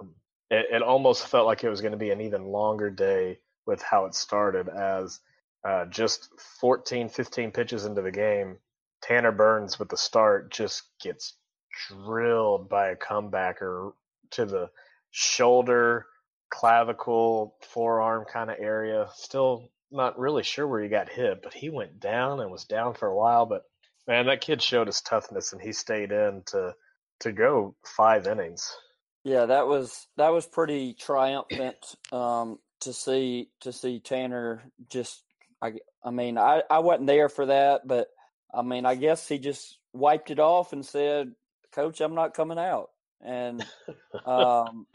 um, 0.00 0.14
it, 0.50 0.66
it, 0.72 0.82
almost 0.82 1.26
felt 1.26 1.46
like 1.46 1.64
it 1.64 1.70
was 1.70 1.80
going 1.80 1.92
to 1.92 1.98
be 1.98 2.10
an 2.10 2.20
even 2.20 2.44
longer 2.44 2.90
day 2.90 3.38
with 3.66 3.82
how 3.82 4.04
it 4.04 4.14
started 4.14 4.68
as 4.68 5.20
uh, 5.64 5.86
just 5.86 6.28
14, 6.60 7.08
15 7.08 7.50
pitches 7.50 7.84
into 7.84 8.02
the 8.02 8.12
game, 8.12 8.58
Tanner 9.02 9.32
Burns 9.32 9.78
with 9.78 9.88
the 9.88 9.96
start 9.96 10.50
just 10.50 10.82
gets 11.02 11.34
drilled 11.88 12.68
by 12.68 12.88
a 12.88 12.96
comebacker 12.96 13.92
to 14.32 14.44
the 14.44 14.70
shoulder, 15.10 16.06
clavicle, 16.50 17.56
forearm 17.62 18.24
kind 18.32 18.50
of 18.50 18.56
area. 18.60 19.08
Still 19.14 19.70
not 19.96 20.18
really 20.18 20.42
sure 20.42 20.66
where 20.66 20.82
he 20.82 20.88
got 20.88 21.08
hit, 21.08 21.42
but 21.42 21.54
he 21.54 21.70
went 21.70 22.00
down 22.00 22.40
and 22.40 22.50
was 22.50 22.64
down 22.64 22.94
for 22.94 23.08
a 23.08 23.16
while. 23.16 23.46
But 23.46 23.62
man, 24.06 24.26
that 24.26 24.40
kid 24.40 24.62
showed 24.62 24.86
his 24.86 25.00
toughness 25.00 25.52
and 25.52 25.60
he 25.60 25.72
stayed 25.72 26.12
in 26.12 26.42
to 26.46 26.74
to 27.20 27.32
go 27.32 27.74
five 27.84 28.26
innings. 28.26 28.76
Yeah, 29.24 29.46
that 29.46 29.66
was 29.66 30.06
that 30.16 30.32
was 30.32 30.46
pretty 30.46 30.94
triumphant 30.94 31.96
um, 32.12 32.58
to 32.80 32.92
see 32.92 33.50
to 33.60 33.72
see 33.72 34.00
Tanner 34.00 34.62
just. 34.88 35.22
I 35.62 35.72
I 36.04 36.10
mean 36.10 36.36
I 36.36 36.62
I 36.70 36.80
wasn't 36.80 37.06
there 37.06 37.28
for 37.28 37.46
that, 37.46 37.86
but 37.86 38.08
I 38.52 38.62
mean 38.62 38.84
I 38.84 38.94
guess 38.94 39.26
he 39.26 39.38
just 39.38 39.78
wiped 39.92 40.30
it 40.30 40.38
off 40.38 40.72
and 40.72 40.84
said, 40.84 41.32
"Coach, 41.72 42.00
I'm 42.00 42.14
not 42.14 42.34
coming 42.34 42.58
out," 42.58 42.90
and 43.22 43.64
um, 44.26 44.86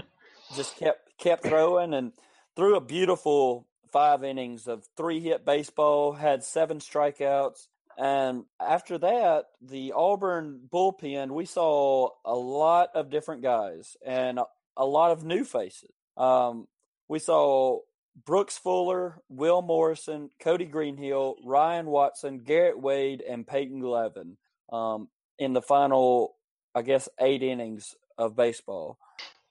just 0.55 0.77
kept 0.77 1.17
kept 1.17 1.43
throwing 1.43 1.93
and 1.93 2.13
threw 2.55 2.75
a 2.75 2.81
beautiful 2.81 3.65
five 3.91 4.23
innings 4.23 4.67
of 4.67 4.87
three 4.97 5.19
hit 5.19 5.45
baseball, 5.45 6.13
had 6.13 6.43
seven 6.43 6.79
strikeouts. 6.79 7.67
And 7.97 8.45
after 8.59 8.97
that, 8.99 9.45
the 9.61 9.93
Auburn 9.95 10.61
bullpen, 10.71 11.31
we 11.31 11.45
saw 11.45 12.09
a 12.25 12.35
lot 12.35 12.89
of 12.95 13.09
different 13.09 13.43
guys 13.43 13.97
and 14.05 14.39
a 14.77 14.85
lot 14.85 15.11
of 15.11 15.23
new 15.23 15.43
faces. 15.43 15.91
Um, 16.17 16.67
we 17.07 17.19
saw 17.19 17.79
Brooks 18.25 18.57
Fuller, 18.57 19.21
Will 19.29 19.61
Morrison, 19.61 20.29
Cody 20.39 20.65
Greenhill, 20.65 21.35
Ryan 21.43 21.87
Watson, 21.87 22.39
Garrett 22.39 22.79
Wade, 22.79 23.21
and 23.21 23.47
Peyton 23.47 23.81
Glavine 23.81 24.37
um, 24.71 25.09
in 25.37 25.53
the 25.53 25.61
final, 25.61 26.35
I 26.73 26.81
guess, 26.81 27.09
eight 27.19 27.43
innings 27.43 27.95
of 28.17 28.35
baseball. 28.35 28.97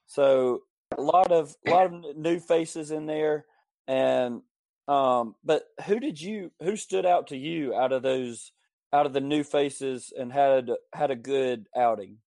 So 0.06 0.62
a 0.96 1.02
lot 1.02 1.30
of 1.30 1.54
a 1.66 1.70
lot 1.70 1.86
of 1.86 2.16
new 2.16 2.40
faces 2.40 2.90
in 2.90 3.06
there. 3.06 3.44
And 3.90 4.42
um, 4.86 5.34
but 5.44 5.64
who 5.86 5.98
did 5.98 6.20
you 6.20 6.52
who 6.62 6.76
stood 6.76 7.04
out 7.04 7.26
to 7.28 7.36
you 7.36 7.74
out 7.74 7.92
of 7.92 8.02
those 8.02 8.52
out 8.92 9.04
of 9.04 9.12
the 9.12 9.20
new 9.20 9.42
faces 9.42 10.12
and 10.16 10.32
had 10.32 10.70
had 10.94 11.10
a 11.10 11.16
good 11.16 11.66
outing? 11.76 12.18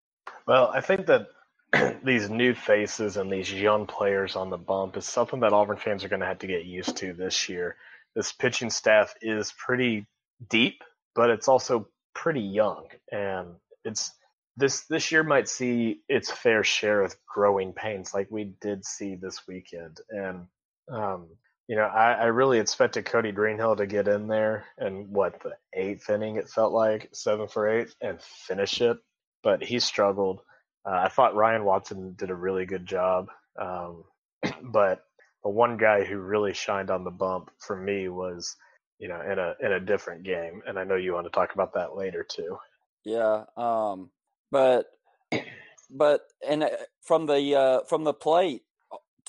Well, 0.45 0.69
I 0.73 0.81
think 0.81 1.05
that 1.05 1.27
these 2.03 2.29
new 2.29 2.53
faces 2.53 3.15
and 3.15 3.31
these 3.31 3.51
young 3.51 3.85
players 3.85 4.35
on 4.35 4.49
the 4.49 4.57
bump 4.57 4.97
is 4.97 5.05
something 5.05 5.39
that 5.39 5.53
Auburn 5.53 5.77
fans 5.77 6.03
are 6.03 6.09
going 6.09 6.19
to 6.19 6.25
have 6.25 6.39
to 6.39 6.47
get 6.47 6.65
used 6.65 6.97
to 6.97 7.13
this 7.13 7.47
year. 7.47 7.77
This 8.13 8.33
pitching 8.33 8.69
staff 8.69 9.13
is 9.21 9.53
pretty 9.57 10.05
deep, 10.49 10.83
but 11.15 11.29
it's 11.29 11.47
also 11.47 11.87
pretty 12.13 12.41
young, 12.41 12.87
and 13.09 13.55
it's 13.85 14.11
this 14.57 14.81
this 14.87 15.13
year 15.13 15.23
might 15.23 15.47
see 15.47 16.01
its 16.09 16.29
fair 16.29 16.65
share 16.65 17.03
of 17.03 17.15
growing 17.25 17.71
pains, 17.71 18.13
like 18.13 18.27
we 18.29 18.53
did 18.59 18.83
see 18.83 19.15
this 19.15 19.47
weekend. 19.47 20.01
And 20.09 20.47
um, 20.91 21.27
you 21.67 21.75
know, 21.75 21.83
I, 21.83 22.13
I 22.13 22.25
really 22.25 22.59
expected 22.59 23.05
Cody 23.05 23.31
Greenhill 23.31 23.77
to 23.77 23.87
get 23.87 24.07
in 24.07 24.27
there 24.27 24.65
and 24.77 25.07
what 25.09 25.41
the 25.41 25.53
eighth 25.73 26.09
inning 26.09 26.35
it 26.35 26.49
felt 26.49 26.73
like 26.73 27.09
seven 27.13 27.47
for 27.47 27.67
eight 27.67 27.93
and 28.01 28.21
finish 28.21 28.81
it, 28.81 28.97
but 29.43 29.63
he 29.63 29.79
struggled. 29.79 30.41
Uh, 30.85 31.03
I 31.05 31.07
thought 31.07 31.35
Ryan 31.35 31.63
Watson 31.63 32.15
did 32.17 32.29
a 32.29 32.35
really 32.35 32.65
good 32.65 32.85
job, 32.85 33.27
um, 33.59 34.03
but 34.61 35.05
the 35.43 35.49
one 35.49 35.77
guy 35.77 36.03
who 36.03 36.17
really 36.17 36.53
shined 36.53 36.89
on 36.89 37.03
the 37.03 37.11
bump 37.11 37.49
for 37.59 37.75
me 37.75 38.09
was, 38.09 38.55
you 38.99 39.07
know, 39.07 39.21
in 39.21 39.39
a 39.39 39.53
in 39.61 39.71
a 39.71 39.79
different 39.79 40.23
game, 40.23 40.61
and 40.67 40.77
I 40.77 40.83
know 40.83 40.95
you 40.95 41.13
want 41.13 41.25
to 41.25 41.31
talk 41.31 41.53
about 41.53 41.73
that 41.73 41.95
later 41.95 42.25
too. 42.29 42.57
Yeah, 43.05 43.43
um, 43.57 44.09
but 44.51 44.87
but 45.89 46.21
and 46.47 46.63
uh, 46.63 46.69
from 47.01 47.25
the 47.25 47.55
uh, 47.55 47.79
from 47.87 48.03
the 48.03 48.13
plate, 48.13 48.63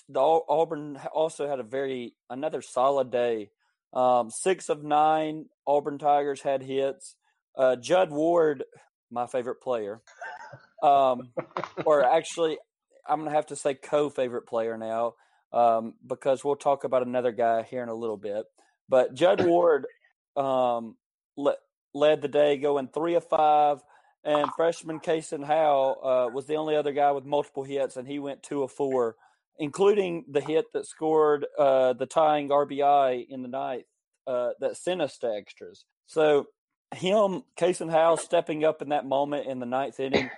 the 0.08 0.20
Auburn 0.20 0.98
also 1.12 1.48
had 1.48 1.60
a 1.60 1.64
very 1.64 2.14
another 2.28 2.62
solid 2.62 3.10
day. 3.10 3.50
Um, 3.92 4.30
six 4.30 4.68
of 4.68 4.82
nine 4.82 5.46
Auburn 5.66 5.98
Tigers 5.98 6.42
had 6.42 6.62
hits. 6.62 7.16
Uh, 7.56 7.76
Judd 7.76 8.10
Ward, 8.10 8.64
my 9.10 9.26
favorite 9.26 9.60
player, 9.62 10.02
um, 10.82 11.30
or 11.84 12.04
actually, 12.04 12.58
I'm 13.08 13.20
gonna 13.20 13.30
have 13.30 13.46
to 13.46 13.56
say 13.56 13.74
co-favorite 13.74 14.46
player 14.46 14.76
now 14.76 15.14
um, 15.52 15.94
because 16.04 16.44
we'll 16.44 16.56
talk 16.56 16.84
about 16.84 17.06
another 17.06 17.32
guy 17.32 17.62
here 17.62 17.82
in 17.82 17.88
a 17.88 17.94
little 17.94 18.16
bit. 18.16 18.44
But 18.88 19.14
Judd 19.14 19.46
Ward 19.46 19.86
um, 20.36 20.96
le- 21.36 21.56
led 21.94 22.22
the 22.22 22.28
day, 22.28 22.56
going 22.58 22.88
three 22.88 23.14
of 23.14 23.26
five, 23.28 23.80
and 24.24 24.48
freshman 24.56 25.00
Kason 25.00 25.44
Howell 25.44 25.98
uh, 26.02 26.34
was 26.34 26.46
the 26.46 26.56
only 26.56 26.76
other 26.76 26.92
guy 26.92 27.12
with 27.12 27.24
multiple 27.24 27.62
hits, 27.62 27.96
and 27.96 28.08
he 28.08 28.18
went 28.18 28.42
two 28.42 28.62
of 28.62 28.72
four 28.72 29.16
including 29.58 30.24
the 30.30 30.40
hit 30.40 30.66
that 30.72 30.86
scored 30.86 31.46
uh, 31.58 31.92
the 31.92 32.06
tying 32.06 32.48
RBI 32.48 33.26
in 33.28 33.42
the 33.42 33.48
ninth 33.48 33.84
uh, 34.26 34.50
that 34.60 34.76
sent 34.76 35.00
us 35.00 35.18
to 35.18 35.28
extras. 35.28 35.84
So 36.06 36.46
him, 36.94 37.42
Kason 37.58 37.90
Howell, 37.90 38.16
stepping 38.16 38.64
up 38.64 38.82
in 38.82 38.90
that 38.90 39.06
moment 39.06 39.46
in 39.46 39.58
the 39.58 39.66
ninth 39.66 40.00
inning, 40.00 40.30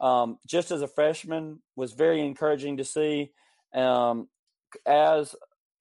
um, 0.00 0.38
just 0.46 0.70
as 0.70 0.82
a 0.82 0.88
freshman, 0.88 1.60
was 1.76 1.92
very 1.92 2.24
encouraging 2.24 2.78
to 2.78 2.84
see. 2.84 3.32
Um, 3.74 4.28
as 4.86 5.34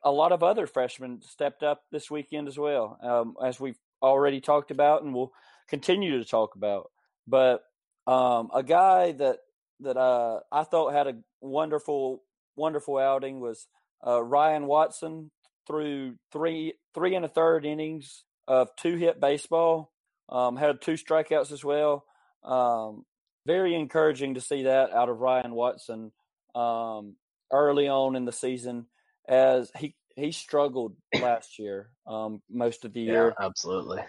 a 0.03 0.11
lot 0.11 0.31
of 0.31 0.43
other 0.43 0.67
freshmen 0.67 1.21
stepped 1.21 1.63
up 1.63 1.83
this 1.91 2.09
weekend 2.09 2.47
as 2.47 2.57
well, 2.57 2.97
um, 3.01 3.35
as 3.43 3.59
we've 3.59 3.79
already 4.01 4.41
talked 4.41 4.71
about 4.71 5.03
and 5.03 5.13
will 5.13 5.31
continue 5.67 6.17
to 6.17 6.25
talk 6.25 6.55
about. 6.55 6.91
But 7.27 7.63
um, 8.07 8.49
a 8.53 8.63
guy 8.63 9.11
that 9.13 9.37
that 9.81 9.97
uh, 9.97 10.39
I 10.51 10.63
thought 10.63 10.93
had 10.93 11.07
a 11.07 11.17
wonderful 11.39 12.23
wonderful 12.61 12.97
outing 12.97 13.39
was 13.39 13.67
uh, 14.05 14.23
Ryan 14.23 14.67
Watson 14.67 15.31
through 15.67 16.15
three 16.31 16.73
three 16.93 17.15
and 17.15 17.25
a 17.25 17.29
third 17.29 17.65
innings 17.65 18.23
of 18.47 18.69
two 18.77 18.95
hit 18.95 19.19
baseball. 19.19 19.91
Um, 20.29 20.55
had 20.55 20.81
two 20.81 20.93
strikeouts 20.93 21.51
as 21.51 21.63
well. 21.63 22.05
Um, 22.43 23.03
very 23.45 23.75
encouraging 23.75 24.35
to 24.35 24.41
see 24.41 24.63
that 24.63 24.91
out 24.91 25.09
of 25.09 25.19
Ryan 25.19 25.53
Watson 25.53 26.11
um, 26.55 27.15
early 27.51 27.87
on 27.87 28.15
in 28.15 28.25
the 28.25 28.31
season, 28.31 28.85
as 29.27 29.71
he 29.77 29.95
he 30.15 30.31
struggled 30.31 30.95
last 31.19 31.59
year 31.59 31.89
um, 32.07 32.41
most 32.49 32.85
of 32.85 32.93
the 32.93 33.01
year. 33.01 33.33
Yeah, 33.37 33.45
absolutely. 33.45 33.99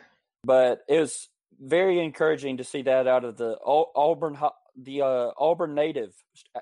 But 0.44 0.80
it 0.88 1.00
was 1.00 1.28
very 1.61 2.00
encouraging 2.00 2.59
to 2.59 2.64
see 2.64 2.82
that 2.82 3.06
out 3.06 3.25
of 3.25 3.37
the 3.37 3.56
Auburn 3.64 4.37
the 4.76 5.02
uh, 5.02 5.30
Auburn 5.38 5.75
native, 5.75 6.12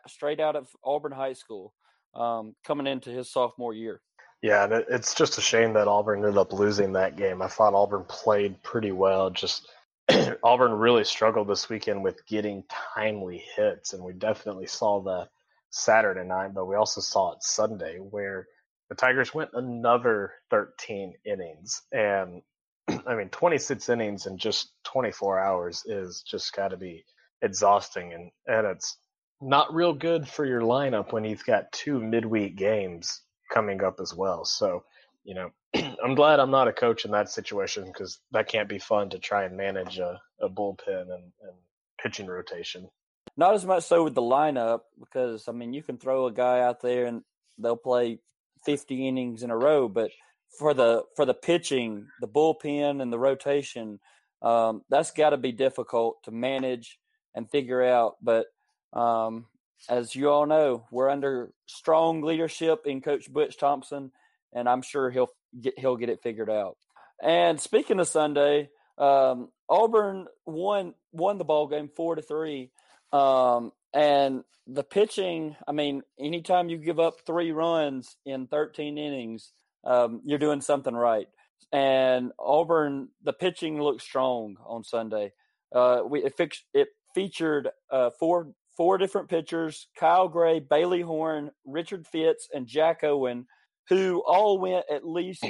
straight 0.07 0.41
out 0.41 0.57
of 0.57 0.69
Auburn 0.85 1.13
High 1.13 1.35
School, 1.35 1.73
um, 2.15 2.55
coming 2.65 2.87
into 2.87 3.11
his 3.11 3.31
sophomore 3.31 3.75
year. 3.75 4.01
Yeah, 4.43 4.65
and 4.65 4.73
it's 4.89 5.15
just 5.15 5.37
a 5.37 5.43
shame 5.43 5.75
that 5.75 5.89
Auburn 5.89 6.21
ended 6.21 6.39
up 6.39 6.53
losing 6.53 6.95
that 6.95 7.17
game. 7.17 7.43
I 7.43 7.49
thought 7.49 7.75
Auburn 7.75 8.05
played 8.09 8.63
pretty 8.63 8.91
well. 8.91 9.31
Just 9.31 9.69
Auburn 10.43 10.73
really 10.73 11.05
struggled 11.05 11.49
this 11.49 11.69
weekend 11.69 12.03
with 12.03 12.27
getting 12.27 12.65
timely 12.95 13.45
hits, 13.55 13.93
and 13.93 14.03
we 14.03 14.15
definitely 14.15 14.67
saw 14.67 15.03
that 15.03 15.29
Saturday 15.71 16.25
night, 16.25 16.55
but 16.55 16.67
we 16.67 16.75
also 16.75 17.01
saw 17.01 17.33
it 17.33 17.43
Sunday 17.43 17.99
where 17.99 18.47
the 18.89 18.95
Tigers 18.95 19.33
went 19.33 19.51
another 19.55 20.33
13 20.51 21.15
innings. 21.25 21.83
And 21.93 22.43
I 23.07 23.15
mean, 23.15 23.29
26 23.29 23.89
innings 23.89 24.27
in 24.27 24.37
just 24.37 24.73
24 24.85 25.39
hours 25.39 25.85
is 25.87 26.23
just 26.23 26.55
got 26.55 26.69
to 26.69 26.77
be 26.77 27.05
exhausting. 27.41 28.13
And, 28.13 28.31
and 28.47 28.67
it's 28.67 28.97
not 29.41 29.75
real 29.75 29.93
good 29.93 30.29
for 30.29 30.45
your 30.45 30.61
lineup 30.61 31.13
when 31.13 31.25
you've 31.25 31.45
got 31.45 31.73
two 31.73 31.99
midweek 32.01 32.57
games 32.57 33.23
coming 33.53 33.83
up 33.83 34.01
as 34.01 34.15
well. 34.15 34.45
So, 34.45 34.85
you 35.25 35.35
know, 35.35 35.51
I'm 36.05 36.15
glad 36.15 36.41
I'm 36.41 36.51
not 36.51 36.69
a 36.69 36.73
coach 36.73 37.05
in 37.05 37.11
that 37.13 37.31
situation 37.31 37.85
because 37.87 38.21
that 38.33 38.49
can't 38.49 38.69
be 38.69 38.79
fun 38.79 39.11
to 39.11 39.19
try 39.19 39.45
and 39.45 39.57
manage 39.57 39.99
a, 39.99 40.21
a 40.41 40.49
bullpen 40.49 41.03
and, 41.03 41.11
and 41.43 41.57
pitching 42.03 42.27
rotation. 42.27 42.89
Not 43.37 43.55
as 43.55 43.65
much 43.65 43.85
so 43.85 44.05
with 44.05 44.15
the 44.15 44.23
lineup 44.23 44.81
because 44.99 45.49
I 45.49 45.53
mean 45.53 45.73
you 45.73 45.83
can 45.83 45.99
throw 45.99 46.27
a 46.27 46.33
guy 46.33 46.61
out 46.61 46.83
there 46.83 47.07
and 47.07 47.23
they'll 47.59 47.77
play 47.77 48.19
50 48.67 49.09
innings 49.09 49.43
in 49.43 49.51
a 49.51 49.57
row, 49.57 49.89
but 49.89 50.11
for 50.59 50.75
the 50.75 51.05
for 51.17 51.25
the 51.25 51.35
pitching, 51.35 52.07
the 52.21 52.29
bullpen 52.29 53.01
and 53.01 53.13
the 53.13 53.19
rotation, 53.19 54.01
um, 54.43 54.83
that's 54.91 55.13
got 55.13 55.31
to 55.31 55.37
be 55.37 55.53
difficult 55.53 56.23
to 56.25 56.31
manage 56.31 56.99
and 57.35 57.51
figure 57.51 57.83
out. 57.83 58.17
But 58.21 58.47
um, 58.93 59.47
as 59.89 60.15
you 60.15 60.31
all 60.31 60.47
know, 60.47 60.87
we're 60.91 61.09
under 61.09 61.53
strong 61.67 62.23
leadership 62.23 62.83
in 62.87 63.01
Coach 63.01 63.33
Butch 63.33 63.57
Thompson, 63.57 64.13
and 64.53 64.69
I'm 64.69 64.83
sure 64.83 65.11
he'll 65.11 65.31
get 65.61 65.79
he'll 65.79 65.97
get 65.97 66.09
it 66.09 66.23
figured 66.23 66.51
out. 66.51 66.77
And 67.23 67.61
speaking 67.61 68.01
of 68.01 68.09
Sunday, 68.09 68.71
um, 68.99 69.49
Auburn 69.69 70.27
won 70.47 70.95
won 71.13 71.39
the 71.39 71.45
ball 71.45 71.67
game 71.67 71.91
four 71.95 72.15
to 72.15 72.23
three, 72.23 72.71
um, 73.13 73.73
and 73.95 74.45
the 74.67 74.85
pitching. 74.85 75.57
I 75.67 75.73
mean, 75.73 76.03
anytime 76.19 76.69
you 76.69 76.77
give 76.79 77.01
up 77.01 77.21
three 77.27 77.53
runs 77.53 78.17
in 78.25 78.47
13 78.47 78.99
innings, 78.99 79.53
um, 79.85 80.21
you're 80.25 80.39
doing 80.39 80.61
something 80.61 80.95
right. 80.95 81.27
And 81.73 82.33
Auburn, 82.39 83.09
the 83.23 83.33
pitching 83.33 83.81
looked 83.81 84.03
strong 84.03 84.57
on 84.65 84.85
Sunday. 84.85 85.33
Uh, 85.75 86.03
we 86.09 86.25
it, 86.25 86.37
fix, 86.37 86.63
it 86.75 86.89
featured 87.15 87.69
uh, 87.91 88.11
four 88.19 88.49
four 88.77 88.99
different 88.99 89.29
pitchers: 89.29 89.89
Kyle 89.99 90.29
Gray, 90.29 90.61
Bailey 90.61 91.01
Horn, 91.01 91.51
Richard 91.65 92.07
Fitts, 92.07 92.49
and 92.53 92.67
Jack 92.67 93.05
Owen, 93.05 93.47
who 93.89 94.23
all 94.27 94.59
went 94.59 94.85
at 94.91 95.07
least 95.07 95.45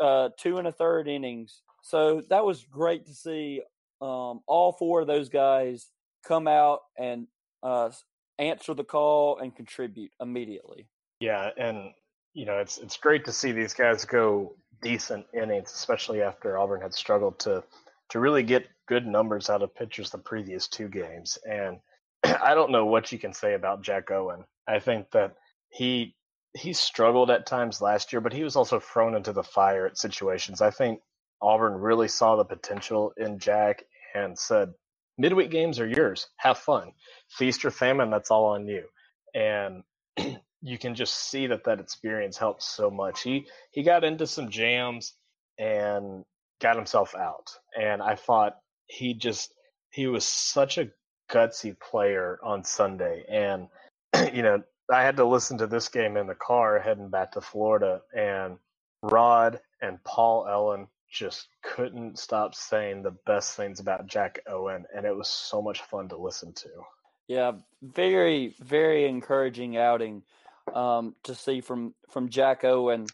uh, 0.00 0.30
two 0.38 0.58
and 0.58 0.68
a 0.68 0.72
third 0.72 1.08
innings. 1.08 1.62
So 1.82 2.22
that 2.30 2.44
was 2.44 2.64
great 2.64 3.06
to 3.06 3.14
see. 3.14 3.62
Um, 4.00 4.40
all 4.46 4.72
four 4.78 5.02
of 5.02 5.06
those 5.06 5.28
guys 5.28 5.86
come 6.26 6.48
out 6.48 6.80
and 6.98 7.26
uh, 7.62 7.90
answer 8.38 8.74
the 8.74 8.84
call 8.84 9.38
and 9.38 9.54
contribute 9.54 10.10
immediately. 10.20 10.88
Yeah, 11.20 11.50
and 11.56 11.92
you 12.32 12.46
know 12.46 12.58
it's 12.58 12.78
it's 12.78 12.96
great 12.96 13.24
to 13.26 13.32
see 13.32 13.52
these 13.52 13.74
guys 13.74 14.04
go 14.04 14.56
decent 14.82 15.26
innings, 15.32 15.72
especially 15.72 16.22
after 16.22 16.58
Auburn 16.58 16.80
had 16.82 16.94
struggled 16.94 17.38
to 17.40 17.62
to 18.10 18.20
really 18.20 18.42
get 18.42 18.66
good 18.86 19.06
numbers 19.06 19.48
out 19.48 19.62
of 19.62 19.74
pitchers 19.74 20.10
the 20.10 20.18
previous 20.18 20.68
two 20.68 20.88
games. 20.88 21.38
And 21.48 21.78
I 22.42 22.54
don't 22.54 22.72
know 22.72 22.86
what 22.86 23.12
you 23.12 23.18
can 23.18 23.32
say 23.34 23.54
about 23.54 23.82
Jack 23.82 24.10
Owen. 24.10 24.44
I 24.68 24.78
think 24.80 25.10
that 25.12 25.34
he 25.70 26.14
he 26.56 26.72
struggled 26.72 27.30
at 27.30 27.46
times 27.46 27.82
last 27.82 28.12
year, 28.12 28.20
but 28.20 28.32
he 28.32 28.44
was 28.44 28.56
also 28.56 28.80
thrown 28.80 29.16
into 29.16 29.32
the 29.32 29.42
fire 29.42 29.86
at 29.86 29.98
situations. 29.98 30.62
I 30.62 30.70
think 30.70 31.00
Auburn 31.42 31.74
really 31.74 32.08
saw 32.08 32.36
the 32.36 32.44
potential 32.44 33.12
in 33.16 33.40
Jack 33.40 33.84
and 34.14 34.38
said, 34.38 34.72
midweek 35.18 35.50
games 35.50 35.80
are 35.80 35.86
yours. 35.86 36.28
Have 36.36 36.58
fun. 36.58 36.92
Feast 37.28 37.64
or 37.64 37.72
famine, 37.72 38.10
that's 38.10 38.30
all 38.30 38.46
on 38.46 38.68
you. 38.68 38.84
And 39.34 39.82
you 40.62 40.78
can 40.78 40.94
just 40.94 41.14
see 41.28 41.48
that 41.48 41.64
that 41.64 41.80
experience 41.80 42.38
helped 42.38 42.62
so 42.62 42.90
much. 42.90 43.22
He 43.22 43.48
he 43.72 43.82
got 43.82 44.04
into 44.04 44.26
some 44.26 44.50
jams 44.50 45.14
and 45.58 46.24
got 46.60 46.76
himself 46.76 47.16
out. 47.16 47.50
And 47.78 48.00
I 48.00 48.14
thought 48.14 48.56
he 48.86 49.14
just 49.14 49.52
he 49.90 50.06
was 50.06 50.24
such 50.24 50.78
a 50.78 50.88
gutsy 51.30 51.78
player 51.78 52.38
on 52.42 52.64
Sunday. 52.64 53.24
And 53.28 53.68
you 54.34 54.42
know, 54.42 54.62
I 54.92 55.02
had 55.02 55.16
to 55.16 55.24
listen 55.24 55.58
to 55.58 55.66
this 55.66 55.88
game 55.88 56.16
in 56.16 56.26
the 56.26 56.34
car 56.34 56.78
heading 56.78 57.08
back 57.08 57.32
to 57.32 57.40
Florida 57.40 58.02
and 58.14 58.58
Rod 59.02 59.60
and 59.80 60.02
Paul 60.04 60.46
Ellen 60.48 60.88
just 61.10 61.48
couldn't 61.62 62.18
stop 62.18 62.54
saying 62.54 63.02
the 63.02 63.14
best 63.24 63.56
things 63.56 63.78
about 63.78 64.06
Jack 64.06 64.40
Owen, 64.48 64.84
and 64.94 65.06
it 65.06 65.16
was 65.16 65.28
so 65.28 65.62
much 65.62 65.80
fun 65.82 66.08
to 66.08 66.16
listen 66.16 66.52
to. 66.54 66.68
Yeah, 67.28 67.52
very, 67.80 68.56
very 68.60 69.06
encouraging 69.06 69.76
outing 69.76 70.22
um, 70.74 71.14
to 71.22 71.34
see 71.34 71.60
from 71.60 71.94
from 72.10 72.28
Jack 72.28 72.64
Owen 72.64 73.06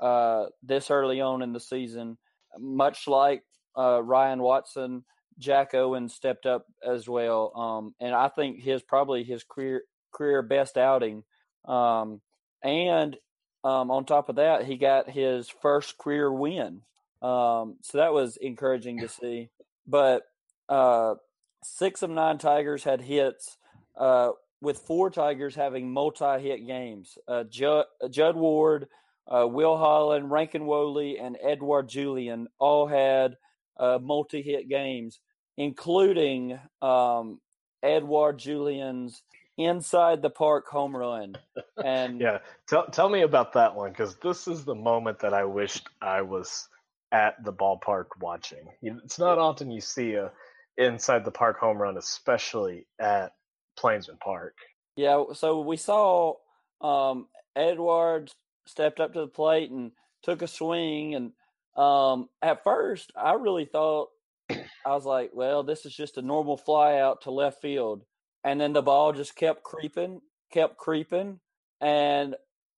uh, 0.00 0.46
this 0.62 0.90
early 0.90 1.20
on 1.20 1.42
in 1.42 1.52
the 1.52 1.60
season. 1.60 2.18
Much 2.58 3.06
like 3.06 3.44
uh, 3.78 4.02
Ryan 4.02 4.42
Watson, 4.42 5.04
Jack 5.38 5.74
Owen 5.74 6.08
stepped 6.08 6.46
up 6.46 6.66
as 6.86 7.08
well, 7.08 7.52
um, 7.56 7.94
and 8.00 8.14
I 8.14 8.28
think 8.28 8.60
his 8.60 8.82
probably 8.82 9.24
his 9.24 9.44
career 9.44 9.82
career 10.12 10.42
best 10.42 10.76
outing. 10.76 11.24
Um, 11.64 12.20
and 12.62 13.16
um, 13.64 13.90
on 13.90 14.04
top 14.04 14.28
of 14.28 14.36
that, 14.36 14.64
he 14.64 14.76
got 14.76 15.10
his 15.10 15.48
first 15.48 15.98
career 15.98 16.32
win 16.32 16.82
um, 17.24 17.76
so 17.80 17.98
that 17.98 18.12
was 18.12 18.36
encouraging 18.36 19.00
to 19.00 19.08
see. 19.08 19.48
But 19.86 20.24
uh, 20.68 21.14
six 21.62 22.02
of 22.02 22.10
nine 22.10 22.36
Tigers 22.36 22.84
had 22.84 23.00
hits, 23.00 23.56
uh, 23.96 24.32
with 24.60 24.78
four 24.78 25.10
Tigers 25.10 25.54
having 25.54 25.90
multi-hit 25.90 26.66
games. 26.66 27.16
Uh, 27.26 27.44
Judd, 27.44 27.86
Judd, 28.10 28.36
Ward, 28.36 28.88
uh, 29.26 29.46
Will 29.48 29.76
Holland, 29.78 30.30
Rankin 30.30 30.66
Woley, 30.66 31.18
and 31.18 31.38
Edouard 31.42 31.88
Julien 31.88 32.48
all 32.58 32.86
had 32.86 33.36
uh, 33.78 33.98
multi-hit 34.00 34.68
games, 34.68 35.20
including 35.56 36.58
um, 36.82 37.40
Edouard 37.82 38.38
Julien's 38.38 39.22
inside 39.56 40.22
the 40.22 40.30
park 40.30 40.66
home 40.66 40.96
run. 40.96 41.36
And 41.82 42.20
yeah, 42.20 42.38
tell 42.68 42.86
tell 42.86 43.08
me 43.08 43.22
about 43.22 43.52
that 43.54 43.74
one 43.74 43.90
because 43.90 44.16
this 44.16 44.48
is 44.48 44.64
the 44.64 44.74
moment 44.74 45.20
that 45.20 45.34
I 45.34 45.44
wished 45.44 45.88
I 46.00 46.22
was 46.22 46.68
at 47.12 47.42
the 47.44 47.52
ballpark 47.52 48.06
watching. 48.20 48.66
It's 48.82 49.18
not 49.18 49.38
often 49.38 49.70
you 49.70 49.80
see 49.80 50.14
a 50.14 50.32
inside 50.76 51.24
the 51.24 51.30
park 51.30 51.58
home 51.58 51.80
run, 51.80 51.96
especially 51.96 52.86
at 52.98 53.32
Plainsman 53.76 54.18
Park. 54.18 54.54
Yeah, 54.96 55.24
so 55.34 55.60
we 55.60 55.76
saw 55.76 56.34
um, 56.80 57.28
Edouard 57.56 58.32
stepped 58.66 59.00
up 59.00 59.12
to 59.14 59.20
the 59.20 59.26
plate 59.28 59.70
and 59.70 59.92
took 60.22 60.42
a 60.42 60.48
swing, 60.48 61.14
and 61.14 61.32
um, 61.76 62.28
at 62.42 62.64
first 62.64 63.12
I 63.16 63.34
really 63.34 63.64
thought 63.64 64.08
I 64.50 64.94
was 64.94 65.04
like, 65.04 65.30
well, 65.32 65.62
this 65.62 65.86
is 65.86 65.94
just 65.94 66.18
a 66.18 66.22
normal 66.22 66.56
fly 66.56 66.98
out 66.98 67.22
to 67.22 67.30
left 67.30 67.62
field, 67.62 68.04
and 68.44 68.60
then 68.60 68.72
the 68.72 68.82
ball 68.82 69.12
just 69.12 69.36
kept 69.36 69.62
creeping, 69.62 70.20
kept 70.52 70.76
creeping, 70.76 71.40
and 71.80 72.34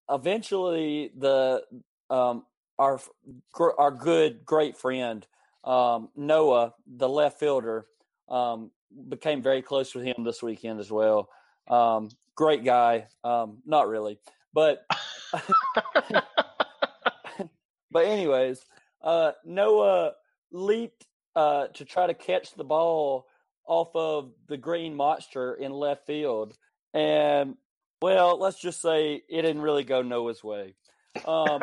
eventually 0.09 1.11
the 1.17 1.63
um, 2.09 2.45
our 2.79 2.99
our 3.77 3.91
good 3.91 4.45
great 4.45 4.77
friend 4.77 5.27
um, 5.67 6.09
Noah, 6.15 6.73
the 6.87 7.09
left 7.09 7.39
fielder, 7.39 7.85
um, 8.29 8.71
became 9.09 9.41
very 9.41 9.61
close 9.61 9.93
with 9.93 10.05
him 10.05 10.23
this 10.23 10.41
weekend 10.41 10.79
as 10.79 10.89
well. 10.89 11.29
Um, 11.67 12.09
great 12.35 12.63
guy, 12.63 13.07
um, 13.23 13.57
not 13.65 13.89
really, 13.89 14.17
but 14.53 14.85
but 17.91 18.05
anyways, 18.05 18.65
uh, 19.07 19.31
Noah 19.45 20.13
leaped 20.51 21.05
uh, 21.35 21.67
to 21.67 21.85
try 21.85 22.07
to 22.07 22.13
catch 22.13 22.53
the 22.53 22.63
ball 22.63 23.27
off 23.65 23.95
of 23.95 24.31
the 24.47 24.57
green 24.57 24.95
monster 24.95 25.53
in 25.53 25.71
left 25.71 26.05
field, 26.05 26.57
and 26.93 27.55
well, 28.01 28.37
let's 28.39 28.59
just 28.59 28.81
say 28.81 29.21
it 29.29 29.41
didn't 29.41 29.61
really 29.61 29.83
go 29.83 30.01
Noah's 30.01 30.43
way. 30.43 30.75
Um, 31.25 31.61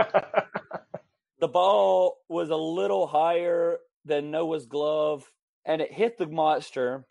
the 1.40 1.48
ball 1.48 2.18
was 2.28 2.50
a 2.50 2.56
little 2.56 3.06
higher 3.06 3.78
than 4.04 4.30
Noah's 4.30 4.66
glove 4.66 5.30
and 5.64 5.80
it 5.80 5.92
hit 5.92 6.18
the 6.18 6.26
monster. 6.26 7.04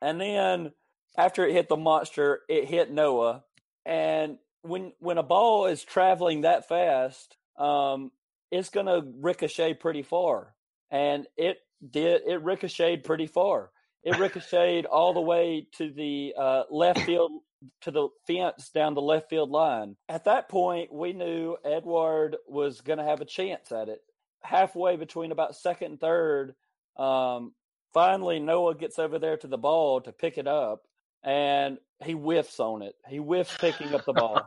And 0.00 0.20
then 0.20 0.72
after 1.16 1.46
it 1.46 1.52
hit 1.52 1.68
the 1.68 1.76
monster, 1.76 2.40
it 2.48 2.66
hit 2.66 2.90
Noah. 2.90 3.44
And 3.86 4.38
when 4.62 4.92
when 4.98 5.18
a 5.18 5.22
ball 5.22 5.66
is 5.66 5.84
traveling 5.84 6.42
that 6.42 6.68
fast, 6.68 7.36
um, 7.58 8.10
it's 8.54 8.70
going 8.70 8.86
to 8.86 9.02
ricochet 9.20 9.74
pretty 9.74 10.02
far. 10.02 10.54
And 10.90 11.26
it 11.36 11.58
did. 11.90 12.22
It 12.26 12.42
ricocheted 12.42 13.04
pretty 13.04 13.26
far. 13.26 13.70
It 14.04 14.18
ricocheted 14.18 14.86
all 14.86 15.12
the 15.12 15.20
way 15.20 15.66
to 15.78 15.90
the 15.90 16.34
uh, 16.38 16.62
left 16.70 17.00
field 17.06 17.32
to 17.80 17.90
the 17.90 18.08
fence 18.26 18.68
down 18.68 18.94
the 18.94 19.00
left 19.00 19.30
field 19.30 19.50
line. 19.50 19.96
At 20.08 20.24
that 20.24 20.48
point, 20.48 20.92
we 20.92 21.12
knew 21.14 21.56
Edouard 21.64 22.36
was 22.46 22.82
going 22.82 22.98
to 22.98 23.04
have 23.04 23.22
a 23.22 23.26
chance 23.26 23.72
at 23.72 23.88
it. 23.88 24.00
Halfway 24.42 24.96
between 24.96 25.32
about 25.32 25.56
second 25.56 25.92
and 25.92 26.00
third, 26.00 26.54
um, 26.98 27.54
finally 27.94 28.38
Noah 28.38 28.74
gets 28.74 28.98
over 28.98 29.18
there 29.18 29.38
to 29.38 29.46
the 29.46 29.56
ball 29.56 30.02
to 30.02 30.12
pick 30.12 30.36
it 30.36 30.46
up, 30.46 30.82
and 31.22 31.78
he 32.04 32.12
whiffs 32.12 32.60
on 32.60 32.82
it. 32.82 32.94
He 33.08 33.16
whiffs 33.16 33.56
picking 33.56 33.94
up 33.94 34.04
the 34.04 34.12
ball. 34.12 34.46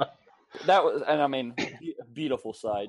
that 0.66 0.82
was, 0.82 1.02
and 1.06 1.20
I 1.20 1.26
mean, 1.26 1.54
beautiful 2.12 2.54
sight. 2.54 2.88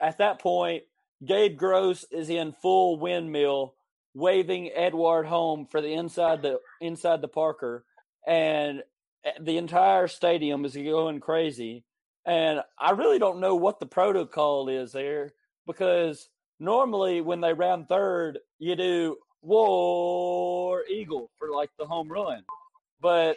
At 0.00 0.18
that 0.18 0.40
point, 0.40 0.82
Gabe 1.24 1.56
Gross 1.56 2.04
is 2.10 2.28
in 2.28 2.52
full 2.52 2.98
windmill, 2.98 3.74
waving 4.14 4.70
Edouard 4.74 5.26
home 5.26 5.66
for 5.70 5.80
the 5.80 5.92
inside 5.92 6.42
the 6.42 6.60
inside 6.80 7.22
the 7.22 7.28
Parker, 7.28 7.84
and 8.26 8.82
eh, 9.24 9.32
the 9.40 9.56
entire 9.56 10.08
stadium 10.08 10.64
is 10.64 10.76
going 10.76 11.20
crazy. 11.20 11.84
And 12.26 12.60
I 12.78 12.90
really 12.90 13.18
don't 13.18 13.40
know 13.40 13.54
what 13.54 13.78
the 13.78 13.86
protocol 13.86 14.68
is 14.68 14.92
there 14.92 15.32
because 15.66 16.28
normally 16.58 17.20
when 17.20 17.40
they 17.40 17.52
round 17.52 17.88
third, 17.88 18.40
you 18.58 18.74
do 18.74 19.16
War 19.42 20.82
Eagle 20.88 21.30
for 21.38 21.50
like 21.50 21.70
the 21.78 21.86
home 21.86 22.10
run. 22.10 22.42
But 23.00 23.36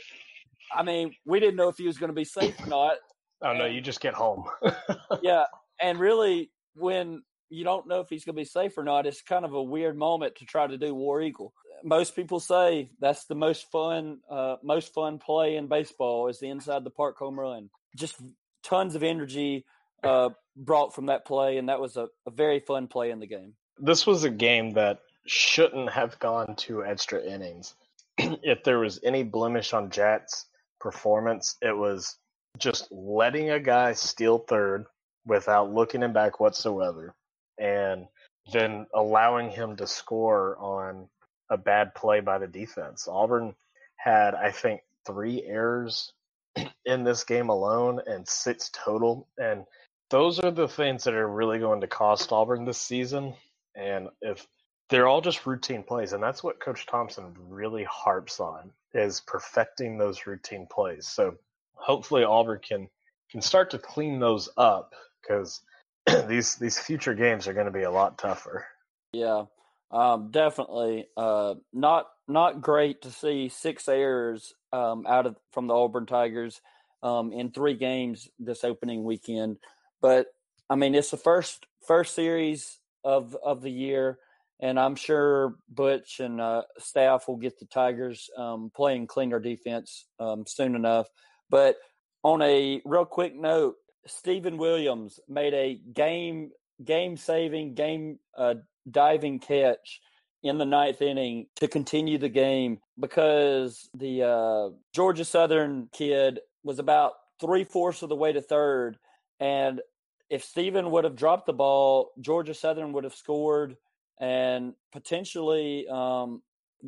I 0.73 0.83
mean, 0.83 1.13
we 1.25 1.39
didn't 1.39 1.55
know 1.55 1.69
if 1.69 1.77
he 1.77 1.85
was 1.85 1.97
going 1.97 2.09
to 2.09 2.15
be 2.15 2.25
safe 2.25 2.55
or 2.59 2.67
not. 2.67 2.95
Oh 3.41 3.53
no, 3.53 3.65
you 3.65 3.79
just 3.79 4.01
get 4.01 4.13
home. 4.13 4.43
yeah, 5.21 5.45
and 5.81 5.99
really, 5.99 6.51
when 6.75 7.23
you 7.49 7.63
don't 7.63 7.87
know 7.87 7.99
if 7.99 8.09
he's 8.09 8.25
going 8.25 8.35
to 8.35 8.41
be 8.41 8.45
safe 8.45 8.77
or 8.77 8.83
not, 8.83 9.05
it's 9.05 9.21
kind 9.21 9.45
of 9.45 9.53
a 9.53 9.63
weird 9.63 9.97
moment 9.97 10.35
to 10.35 10.45
try 10.45 10.67
to 10.67 10.77
do 10.77 10.93
War 10.93 11.21
Eagle. 11.21 11.53
Most 11.83 12.15
people 12.15 12.39
say 12.39 12.91
that's 12.99 13.25
the 13.25 13.35
most 13.35 13.71
fun, 13.71 14.19
uh, 14.29 14.57
most 14.63 14.93
fun 14.93 15.17
play 15.17 15.55
in 15.55 15.67
baseball 15.67 16.27
is 16.27 16.39
the 16.39 16.49
inside 16.49 16.83
the 16.83 16.89
park 16.89 17.17
home 17.17 17.39
run. 17.39 17.69
Just 17.95 18.21
tons 18.63 18.95
of 18.95 19.03
energy 19.03 19.65
uh, 20.03 20.29
brought 20.55 20.93
from 20.93 21.07
that 21.07 21.25
play, 21.25 21.57
and 21.57 21.69
that 21.69 21.79
was 21.79 21.97
a, 21.97 22.07
a 22.27 22.31
very 22.31 22.59
fun 22.59 22.87
play 22.87 23.11
in 23.11 23.19
the 23.19 23.27
game. 23.27 23.53
This 23.77 24.05
was 24.05 24.25
a 24.25 24.29
game 24.29 24.73
that 24.73 24.99
shouldn't 25.25 25.89
have 25.91 26.19
gone 26.19 26.55
to 26.57 26.83
extra 26.83 27.21
innings. 27.23 27.75
if 28.17 28.63
there 28.63 28.79
was 28.79 28.99
any 29.03 29.23
blemish 29.23 29.73
on 29.73 29.89
Jat's 29.89 30.45
performance, 30.79 31.55
it 31.61 31.75
was 31.75 32.17
just 32.57 32.91
letting 32.91 33.51
a 33.51 33.59
guy 33.59 33.93
steal 33.93 34.39
third 34.39 34.85
without 35.29 35.73
looking 35.73 36.03
him 36.03 36.11
back 36.11 36.39
whatsoever, 36.39 37.13
and 37.57 38.07
then 38.51 38.87
allowing 38.93 39.49
him 39.51 39.75
to 39.77 39.87
score 39.87 40.57
on 40.57 41.07
a 41.49 41.57
bad 41.57 41.95
play 41.95 42.19
by 42.19 42.39
the 42.39 42.47
defense. 42.47 43.07
Auburn 43.07 43.55
had, 43.95 44.35
I 44.35 44.51
think, 44.51 44.81
three 45.05 45.43
errors 45.43 46.11
in 46.85 47.03
this 47.03 47.23
game 47.23 47.49
alone 47.49 48.01
and 48.05 48.27
six 48.27 48.69
total. 48.73 49.27
And 49.37 49.65
those 50.09 50.39
are 50.39 50.51
the 50.51 50.67
things 50.67 51.03
that 51.03 51.13
are 51.13 51.27
really 51.27 51.59
going 51.59 51.81
to 51.81 51.87
cost 51.87 52.31
Auburn 52.31 52.65
this 52.65 52.81
season. 52.81 53.35
And 53.75 54.09
if 54.21 54.45
they're 54.89 55.07
all 55.07 55.21
just 55.21 55.45
routine 55.45 55.83
plays, 55.83 56.13
and 56.13 56.23
that's 56.23 56.43
what 56.43 56.59
Coach 56.59 56.87
Thompson 56.87 57.35
really 57.47 57.83
harps 57.83 58.39
on 58.39 58.71
is 58.93 59.21
perfecting 59.21 59.97
those 59.97 60.25
routine 60.25 60.67
plays. 60.69 61.07
So 61.07 61.35
hopefully 61.75 62.23
Auburn 62.23 62.59
can 62.67 62.89
can 63.31 63.41
start 63.41 63.69
to 63.69 63.77
clean 63.77 64.19
those 64.19 64.49
up 64.57 64.93
because 65.21 65.61
these 66.27 66.55
these 66.55 66.79
future 66.79 67.13
games 67.13 67.47
are 67.47 67.53
going 67.53 67.65
to 67.65 67.71
be 67.71 67.83
a 67.83 67.91
lot 67.91 68.17
tougher. 68.17 68.65
Yeah, 69.11 69.45
um, 69.91 70.29
definitely. 70.31 71.07
Uh, 71.17 71.55
not 71.73 72.07
not 72.27 72.61
great 72.61 73.01
to 73.03 73.11
see 73.11 73.49
six 73.49 73.87
errors 73.87 74.53
um, 74.71 75.05
out 75.07 75.25
of 75.25 75.35
from 75.51 75.67
the 75.67 75.75
Auburn 75.75 76.05
Tigers 76.05 76.61
um, 77.03 77.31
in 77.31 77.51
three 77.51 77.75
games 77.75 78.27
this 78.39 78.63
opening 78.63 79.03
weekend. 79.03 79.57
But 80.01 80.27
I 80.69 80.75
mean, 80.75 80.95
it's 80.95 81.11
the 81.11 81.17
first 81.17 81.65
first 81.87 82.15
series 82.15 82.79
of 83.03 83.35
of 83.43 83.61
the 83.61 83.71
year 83.71 84.19
and 84.59 84.79
I'm 84.79 84.95
sure 84.95 85.55
Butch 85.69 86.19
and 86.19 86.41
uh, 86.41 86.63
staff 86.77 87.27
will 87.27 87.37
get 87.37 87.59
the 87.59 87.65
Tigers 87.65 88.29
um, 88.37 88.71
playing 88.75 89.07
cleaner 89.07 89.39
defense 89.39 90.05
um, 90.19 90.43
soon 90.45 90.75
enough. 90.75 91.07
But 91.49 91.77
on 92.23 92.41
a 92.41 92.81
real 92.85 93.05
quick 93.05 93.35
note, 93.35 93.75
Stephen 94.05 94.57
Williams 94.57 95.19
made 95.27 95.53
a 95.53 95.79
game 95.93 96.51
game 96.83 97.17
saving 97.17 97.75
game 97.75 98.19
uh, 98.37 98.55
diving 98.89 99.39
catch 99.39 100.01
in 100.41 100.57
the 100.57 100.65
ninth 100.65 101.01
inning 101.01 101.47
to 101.57 101.67
continue 101.67 102.17
the 102.17 102.29
game 102.29 102.79
because 102.99 103.89
the 103.93 104.23
uh, 104.23 104.69
Georgia 104.93 105.25
Southern 105.25 105.89
kid 105.91 106.39
was 106.63 106.79
about 106.79 107.13
three 107.41 107.63
fourths 107.65 108.01
of 108.01 108.09
the 108.09 108.15
way 108.15 108.31
to 108.31 108.41
third, 108.41 108.97
and 109.39 109.81
if 110.29 110.43
Stephen 110.43 110.91
would 110.91 111.03
have 111.03 111.15
dropped 111.15 111.47
the 111.47 111.53
ball, 111.53 112.11
Georgia 112.19 112.53
Southern 112.53 112.93
would 112.93 113.03
have 113.03 113.15
scored 113.15 113.75
and 114.19 114.73
potentially 114.91 115.87
um, 115.87 116.41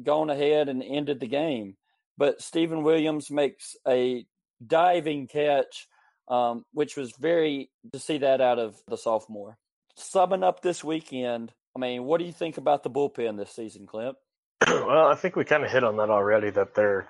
gone 0.03 0.29
ahead 0.29 0.69
and 0.69 0.83
ended 0.83 1.19
the 1.19 1.27
game. 1.27 1.75
But 2.17 2.41
Stephen 2.41 2.83
Williams 2.83 3.31
makes 3.31 3.75
a 3.87 4.25
diving 4.65 5.27
catch, 5.27 5.87
um, 6.31 6.65
which 6.73 6.95
was 6.95 7.11
very 7.19 7.69
to 7.91 7.99
see 7.99 8.19
that 8.19 8.41
out 8.41 8.57
of 8.57 8.75
the 8.87 8.97
sophomore. 8.97 9.57
Summing 9.95 10.43
up 10.43 10.61
this 10.61 10.83
weekend, 10.83 11.51
I 11.75 11.79
mean, 11.79 12.05
what 12.05 12.19
do 12.19 12.25
you 12.25 12.31
think 12.31 12.57
about 12.57 12.83
the 12.83 12.89
bullpen 12.89 13.37
this 13.37 13.51
season, 13.51 13.85
Clint? 13.85 14.15
well, 14.67 15.07
I 15.07 15.15
think 15.15 15.35
we 15.35 15.43
kind 15.43 15.65
of 15.65 15.71
hit 15.71 15.83
on 15.83 15.97
that 15.97 16.09
already. 16.09 16.49
That 16.49 16.73
they're 16.73 17.09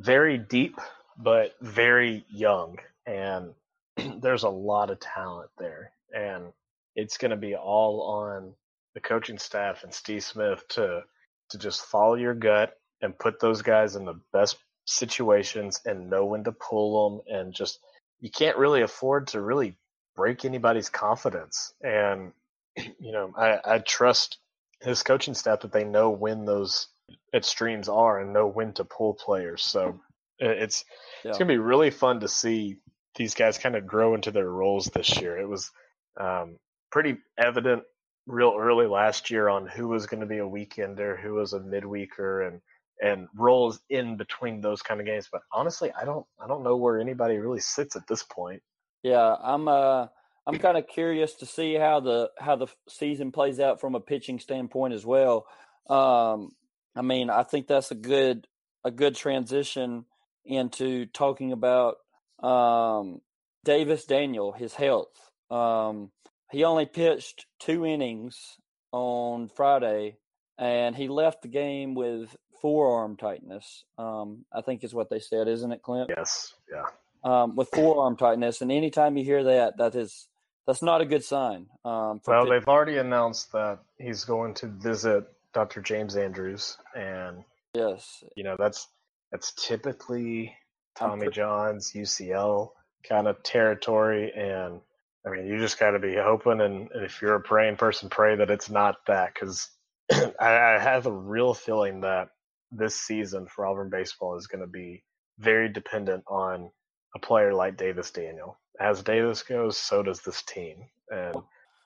very 0.00 0.36
deep, 0.36 0.78
but 1.16 1.54
very 1.62 2.26
young, 2.28 2.78
and 3.06 3.54
there's 4.20 4.42
a 4.42 4.48
lot 4.48 4.90
of 4.90 4.98
talent 4.98 5.50
there, 5.58 5.92
and 6.12 6.52
it's 6.96 7.18
going 7.18 7.30
to 7.30 7.36
be 7.36 7.54
all 7.54 8.02
on 8.02 8.52
the 8.94 9.00
coaching 9.00 9.38
staff 9.38 9.84
and 9.84 9.94
Steve 9.94 10.24
Smith 10.24 10.66
to 10.70 11.02
to 11.50 11.58
just 11.58 11.84
follow 11.84 12.14
your 12.14 12.34
gut 12.34 12.72
and 13.00 13.16
put 13.16 13.38
those 13.38 13.62
guys 13.62 13.94
in 13.94 14.04
the 14.04 14.18
best 14.32 14.56
situations 14.86 15.80
and 15.84 16.10
know 16.10 16.24
when 16.24 16.42
to 16.44 16.52
pull 16.52 17.22
them 17.22 17.36
and 17.36 17.54
just 17.54 17.78
you 18.20 18.30
can't 18.30 18.56
really 18.56 18.82
afford 18.82 19.28
to 19.28 19.40
really 19.40 19.76
break 20.14 20.44
anybody's 20.44 20.88
confidence. 20.88 21.72
And 21.82 22.32
you 22.76 23.12
know 23.12 23.32
I, 23.36 23.58
I 23.64 23.78
trust 23.78 24.38
his 24.80 25.02
coaching 25.02 25.34
staff 25.34 25.60
that 25.60 25.72
they 25.72 25.84
know 25.84 26.10
when 26.10 26.44
those 26.44 26.88
extremes 27.34 27.88
are 27.88 28.20
and 28.20 28.32
know 28.32 28.46
when 28.46 28.72
to 28.74 28.84
pull 28.84 29.14
players. 29.14 29.62
So 29.62 30.00
it's 30.38 30.84
yeah. 31.24 31.30
it's 31.30 31.38
gonna 31.38 31.48
be 31.48 31.58
really 31.58 31.90
fun 31.90 32.20
to 32.20 32.28
see 32.28 32.76
these 33.16 33.34
guys 33.34 33.58
kind 33.58 33.76
of 33.76 33.86
grow 33.86 34.14
into 34.14 34.30
their 34.30 34.48
roles 34.48 34.86
this 34.86 35.20
year. 35.20 35.38
It 35.38 35.48
was 35.48 35.70
um, 36.18 36.58
pretty 36.90 37.16
evident 37.38 37.82
real 38.26 38.56
early 38.58 38.86
last 38.86 39.30
year 39.30 39.48
on 39.48 39.66
who 39.66 39.88
was 39.88 40.06
going 40.06 40.20
to 40.20 40.26
be 40.26 40.38
a 40.38 40.44
weekender, 40.44 41.18
who 41.18 41.34
was 41.34 41.52
a 41.52 41.60
midweeker, 41.60 42.46
and 42.46 42.60
and 43.00 43.28
roles 43.34 43.80
in 43.90 44.16
between 44.16 44.60
those 44.60 44.82
kind 44.82 45.00
of 45.00 45.06
games. 45.06 45.28
But 45.30 45.42
honestly, 45.52 45.92
I 46.00 46.04
don't 46.04 46.26
I 46.42 46.46
don't 46.46 46.62
know 46.62 46.76
where 46.76 46.98
anybody 46.98 47.36
really 47.38 47.60
sits 47.60 47.96
at 47.96 48.06
this 48.06 48.22
point. 48.22 48.62
Yeah, 49.02 49.36
I'm 49.42 49.68
uh 49.68 50.06
I'm 50.46 50.58
kind 50.58 50.78
of 50.78 50.86
curious 50.86 51.34
to 51.34 51.46
see 51.46 51.74
how 51.74 52.00
the 52.00 52.30
how 52.38 52.56
the 52.56 52.68
season 52.88 53.32
plays 53.32 53.58
out 53.58 53.80
from 53.80 53.94
a 53.94 54.00
pitching 54.00 54.38
standpoint 54.38 54.94
as 54.94 55.04
well. 55.04 55.46
Um, 55.88 56.52
I 56.94 57.02
mean, 57.02 57.30
I 57.30 57.42
think 57.42 57.66
that's 57.66 57.90
a 57.90 57.96
good 57.96 58.46
a 58.84 58.90
good 58.90 59.16
transition 59.16 60.04
into 60.44 61.06
talking 61.06 61.50
about 61.50 61.96
um, 62.42 63.20
Davis 63.64 64.04
Daniel, 64.04 64.52
his 64.52 64.74
health. 64.74 65.30
Um, 65.50 66.12
he 66.52 66.62
only 66.62 66.86
pitched 66.86 67.46
two 67.58 67.84
innings 67.84 68.56
on 68.92 69.48
Friday, 69.48 70.18
and 70.58 70.94
he 70.94 71.08
left 71.08 71.42
the 71.42 71.48
game 71.48 71.94
with 71.94 72.36
forearm 72.60 73.16
tightness. 73.16 73.84
Um, 73.98 74.44
I 74.52 74.60
think 74.60 74.84
is 74.84 74.94
what 74.94 75.10
they 75.10 75.20
said, 75.20 75.48
isn't 75.48 75.72
it, 75.72 75.82
Clint? 75.82 76.10
Yes. 76.16 76.54
Yeah. 76.70 76.84
Um, 77.24 77.56
with 77.56 77.68
forearm 77.70 78.16
tightness, 78.16 78.60
and 78.60 78.70
anytime 78.70 79.16
you 79.16 79.24
hear 79.24 79.42
that, 79.44 79.78
that 79.78 79.94
is 79.96 80.28
that's 80.66 80.82
not 80.82 81.00
a 81.00 81.04
good 81.04 81.24
sign. 81.24 81.66
Um, 81.84 82.20
well, 82.26 82.46
they've 82.48 82.66
already 82.68 82.98
announced 82.98 83.52
that 83.52 83.80
he's 83.98 84.24
going 84.24 84.54
to 84.54 84.66
visit 84.66 85.24
Dr. 85.52 85.80
James 85.80 86.16
Andrews, 86.16 86.76
and 86.94 87.42
yes, 87.74 88.22
you 88.36 88.44
know 88.44 88.56
that's 88.58 88.86
that's 89.32 89.52
typically 89.54 90.54
Tommy 90.96 91.28
John's 91.30 91.92
UCL 91.92 92.70
kind 93.08 93.26
of 93.26 93.42
territory, 93.42 94.32
and 94.36 94.80
I 95.26 95.30
mean, 95.30 95.46
you 95.46 95.58
just 95.58 95.78
got 95.78 95.90
to 95.90 95.98
be 95.98 96.14
hoping, 96.14 96.60
and, 96.60 96.88
if 96.94 97.20
you're 97.20 97.34
a 97.34 97.40
praying 97.40 97.76
person, 97.76 98.08
pray 98.08 98.36
that 98.36 98.50
it's 98.50 98.70
not 98.70 99.04
that, 99.06 99.34
because 99.34 99.68
I, 100.12 100.32
I 100.40 100.78
have 100.78 101.06
a 101.06 101.12
real 101.12 101.54
feeling 101.54 102.02
that 102.02 102.28
this 102.72 102.94
season 102.94 103.46
for 103.46 103.66
Auburn 103.66 103.90
baseball 103.90 104.36
is 104.36 104.46
going 104.46 104.60
to 104.60 104.66
be 104.66 105.04
very 105.38 105.68
dependent 105.68 106.24
on 106.26 106.70
a 107.14 107.18
player 107.18 107.54
like 107.54 107.76
Davis 107.76 108.10
Daniel. 108.10 108.58
As 108.80 109.02
Davis 109.02 109.42
goes, 109.42 109.78
so 109.78 110.02
does 110.02 110.20
this 110.20 110.42
team, 110.42 110.86
and 111.10 111.36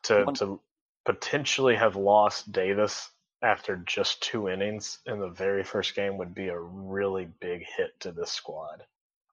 to 0.05 0.25
to 0.37 0.61
potentially 1.05 1.77
have 1.77 1.97
lost 1.97 2.51
Davis 2.51 3.11
after 3.43 3.77
just 3.77 4.23
two 4.23 4.49
innings 4.49 4.99
in 5.07 5.19
the 5.19 5.29
very 5.29 5.64
first 5.64 5.95
game 5.95 6.19
would 6.19 6.35
be 6.35 6.49
a 6.49 6.59
really 6.59 7.27
big 7.40 7.64
hit 7.77 7.99
to 8.01 8.12
this 8.12 8.31
squad. 8.31 8.85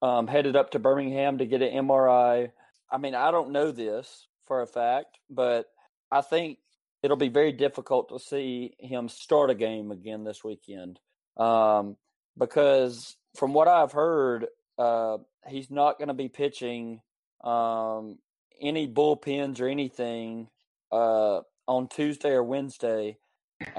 um, 0.01 0.27
headed 0.27 0.55
up 0.55 0.71
to 0.71 0.79
Birmingham 0.79 1.39
to 1.39 1.45
get 1.45 1.61
an 1.61 1.85
MRI. 1.85 2.51
I 2.91 2.97
mean, 2.97 3.15
I 3.15 3.31
don't 3.31 3.51
know 3.51 3.71
this 3.71 4.27
for 4.45 4.61
a 4.61 4.67
fact, 4.67 5.17
but 5.29 5.65
I 6.11 6.21
think 6.21 6.59
it'll 7.03 7.17
be 7.17 7.29
very 7.29 7.51
difficult 7.51 8.09
to 8.09 8.19
see 8.19 8.75
him 8.79 9.09
start 9.09 9.49
a 9.49 9.55
game 9.55 9.91
again 9.91 10.23
this 10.23 10.43
weekend 10.43 10.99
um, 11.37 11.97
because, 12.37 13.15
from 13.35 13.53
what 13.53 13.67
I've 13.67 13.91
heard, 13.91 14.47
uh, 14.77 15.17
he's 15.47 15.71
not 15.71 15.97
going 15.97 16.09
to 16.09 16.13
be 16.13 16.29
pitching 16.29 17.01
um, 17.43 18.17
any 18.61 18.87
bullpens 18.87 19.59
or 19.59 19.67
anything 19.67 20.47
uh, 20.91 21.41
on 21.67 21.87
Tuesday 21.87 22.31
or 22.31 22.43
Wednesday, 22.43 23.17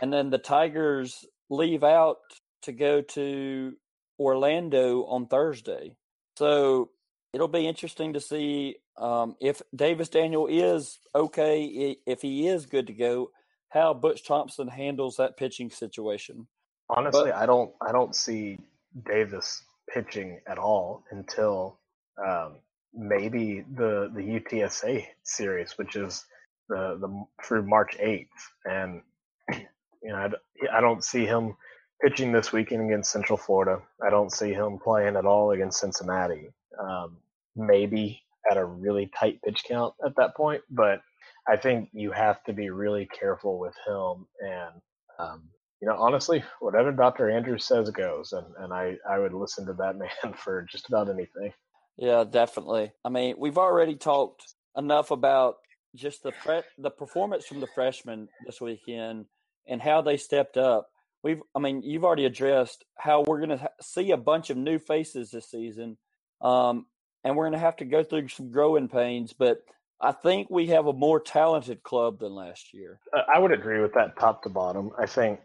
and 0.01 0.13
then 0.13 0.31
the 0.31 0.39
Tigers 0.39 1.25
leave 1.51 1.85
out 1.85 2.19
to 2.63 2.73
go 2.73 3.01
to 3.01 3.75
Orlando 4.19 5.05
on 5.05 5.27
Thursday. 5.27 5.95
So 6.37 6.91
it'll 7.33 7.49
be 7.49 7.67
interesting 7.67 8.13
to 8.15 8.21
see 8.21 8.77
um, 8.97 9.37
if 9.41 9.63
Davis 9.75 10.09
Daniel 10.09 10.47
is 10.47 10.99
okay, 11.15 11.97
if 12.07 12.21
he 12.23 12.49
is 12.49 12.67
good 12.67 12.89
to 12.89 12.93
go, 12.93 13.31
how 13.69 13.95
Butch 13.95 14.27
Thompson 14.27 14.69
handles 14.69 15.17
that 15.17 15.37
pitching 15.37 15.71
situation. 15.71 16.49
Honestly, 16.91 17.31
but, 17.31 17.35
I 17.35 17.47
don't, 17.47 17.73
I 17.87 17.93
don't 17.93 18.15
see 18.15 18.59
Davis 19.07 19.63
pitching 19.93 20.41
at 20.47 20.59
all 20.59 21.05
until 21.11 21.79
um, 22.25 22.57
maybe 22.95 23.65
the 23.75 24.11
the 24.15 24.23
UTSA 24.23 25.07
series, 25.23 25.77
which 25.79 25.97
is 25.97 26.25
the 26.69 26.99
the 27.01 27.25
through 27.45 27.63
March 27.67 27.97
eighth, 27.99 28.29
and 28.65 29.03
you 29.53 30.11
know 30.11 30.17
I, 30.17 30.79
I 30.79 30.81
don't 30.81 31.05
see 31.05 31.27
him 31.27 31.57
pitching 32.03 32.33
this 32.33 32.53
weekend 32.53 32.85
against 32.85 33.13
Central 33.13 33.39
Florida. 33.39 33.83
I 34.05 34.11
don't 34.11 34.33
see 34.33 34.53
him 34.53 34.79
playing 34.79 35.17
at 35.17 35.27
all 35.27 35.51
against 35.51 35.81
Cincinnati. 35.81 36.49
Um, 36.81 37.17
maybe 37.57 38.23
at 38.51 38.57
a 38.57 38.65
really 38.65 39.11
tight 39.19 39.43
pitch 39.43 39.65
count 39.67 39.95
at 40.05 40.15
that 40.17 40.37
point, 40.37 40.63
but 40.71 41.01
I 41.49 41.57
think 41.57 41.89
you 41.93 42.13
have 42.13 42.43
to 42.45 42.53
be 42.53 42.71
really 42.71 43.07
careful 43.07 43.59
with 43.59 43.75
him. 43.87 44.27
And 44.41 44.81
um, 45.19 45.43
you 45.81 45.89
know, 45.89 45.97
honestly, 45.97 46.43
whatever 46.61 46.93
Dr. 46.93 47.31
Andrews 47.31 47.65
says 47.65 47.91
goes, 47.91 48.33
and 48.33 48.47
and 48.59 48.73
I 48.73 48.97
I 49.09 49.19
would 49.19 49.35
listen 49.35 49.67
to 49.67 49.73
that 49.75 49.97
man 49.99 50.35
for 50.35 50.67
just 50.71 50.89
about 50.89 51.09
anything. 51.09 51.53
Yeah, 51.97 52.25
definitely. 52.29 52.93
I 53.05 53.09
mean, 53.09 53.35
we've 53.39 53.59
already 53.59 53.97
talked 53.97 54.45
enough 54.77 55.11
about 55.11 55.57
just 55.95 56.23
the 56.23 56.33
pre- 56.33 56.63
the 56.79 56.91
performance 56.91 57.47
from 57.47 57.61
the 57.61 57.67
freshmen 57.75 58.29
this 58.47 58.61
weekend 58.61 59.27
and 59.67 59.83
how 59.83 60.01
they 60.01 60.17
stepped 60.17 60.57
up. 60.57 60.89
We've, 61.23 61.43
I 61.55 61.59
mean, 61.59 61.83
you've 61.83 62.05
already 62.05 62.25
addressed 62.27 62.85
how 62.97 63.25
we're 63.27 63.39
going 63.39 63.51
to 63.51 63.57
ha- 63.59 63.69
see 63.81 64.13
a 64.13 64.17
bunch 64.17 64.51
of 64.51 64.57
new 64.57 64.79
faces 64.79 65.31
this 65.31 65.51
season, 65.51 65.99
um, 66.41 66.87
and 67.25 67.37
we're 67.37 67.45
going 67.45 67.59
to 67.59 67.59
have 67.59 67.77
to 67.79 67.85
go 67.85 68.05
through 68.05 68.29
some 68.29 68.53
growing 68.53 68.89
pains. 68.89 69.33
But 69.33 69.59
I 70.01 70.13
think 70.13 70.49
we 70.49 70.69
have 70.69 70.87
a 70.87 70.93
more 70.93 71.19
talented 71.19 71.83
club 71.83 72.21
than 72.21 72.33
last 72.33 72.73
year. 72.73 73.01
I 73.13 73.39
would 73.41 73.53
agree 73.53 73.81
with 73.81 73.95
that, 73.95 74.17
top 74.19 74.45
to 74.45 74.49
bottom. 74.49 74.93
I 74.97 75.07
think, 75.07 75.41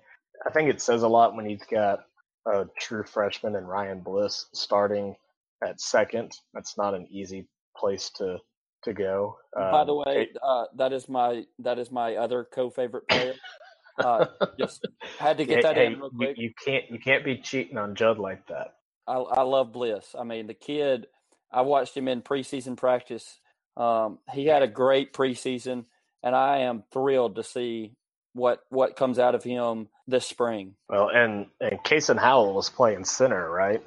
I 0.46 0.52
think 0.52 0.69
it 0.69 0.82
says 0.82 1.04
a 1.04 1.08
lot 1.08 1.36
when 1.36 1.50
you've 1.50 1.67
got 1.69 2.06
a 2.46 2.65
true 2.80 3.04
freshman 3.04 3.56
and 3.56 3.67
Ryan 3.67 4.02
Bliss 4.02 4.48
starting 4.54 5.15
at 5.63 5.80
second. 5.80 6.34
That's 6.54 6.78
not 6.78 6.93
an 6.93 7.08
easy 7.10 7.48
place 7.78 8.10
to 8.17 8.39
to 8.84 8.93
go. 8.93 9.38
Um, 9.56 9.72
By 9.72 9.84
the 9.86 9.96
way, 9.96 10.30
uh, 10.41 10.65
that 10.76 10.93
is 10.93 11.08
my 11.08 11.46
that 11.60 11.80
is 11.80 11.91
my 11.91 12.15
other 12.15 12.48
co-favorite 12.52 13.08
player. 13.08 13.34
Uh, 14.00 14.26
just 14.60 14.88
had 15.19 15.38
to 15.38 15.46
get 15.46 15.62
that 15.62 15.76
hey, 15.76 15.86
in 15.86 16.00
real 16.00 16.10
quick. 16.10 16.36
You, 16.38 16.46
you, 16.46 16.54
can't 16.65 16.84
you 16.89 17.00
can't 17.00 17.24
be 17.24 17.38
cheating 17.38 17.78
on 17.78 17.96
Judd 17.96 18.17
like 18.17 18.48
that. 18.48 18.74
I, 19.08 19.17
I 19.17 19.41
love 19.43 19.72
Bliss. 19.72 20.15
I 20.17 20.24
mean, 20.24 20.48
the 20.48 20.54
kid. 20.54 21.08
I 21.52 21.62
watched 21.62 21.96
him 21.96 22.08
in 22.08 22.24
preseason 22.24 22.76
practice. 22.76 23.39
Um, 23.78 24.17
he 24.32 24.48
had 24.48 24.63
a 24.63 24.67
great 24.67 25.13
preseason, 25.13 25.86
and 26.24 26.36
I 26.36 26.60
am 26.60 26.84
thrilled 26.91 27.36
to 27.36 27.43
see 27.43 27.93
what 28.34 28.62
what 28.69 28.96
comes 28.96 29.19
out 29.19 29.36
of 29.36 29.43
him 29.43 29.88
this 30.08 30.28
spring. 30.28 30.76
Well, 30.89 31.10
and 31.10 31.48
and 31.62 31.80
Kason 31.84 32.19
Howell 32.19 32.54
was 32.54 32.69
playing 32.69 33.06
center, 33.06 33.50
right? 33.50 33.82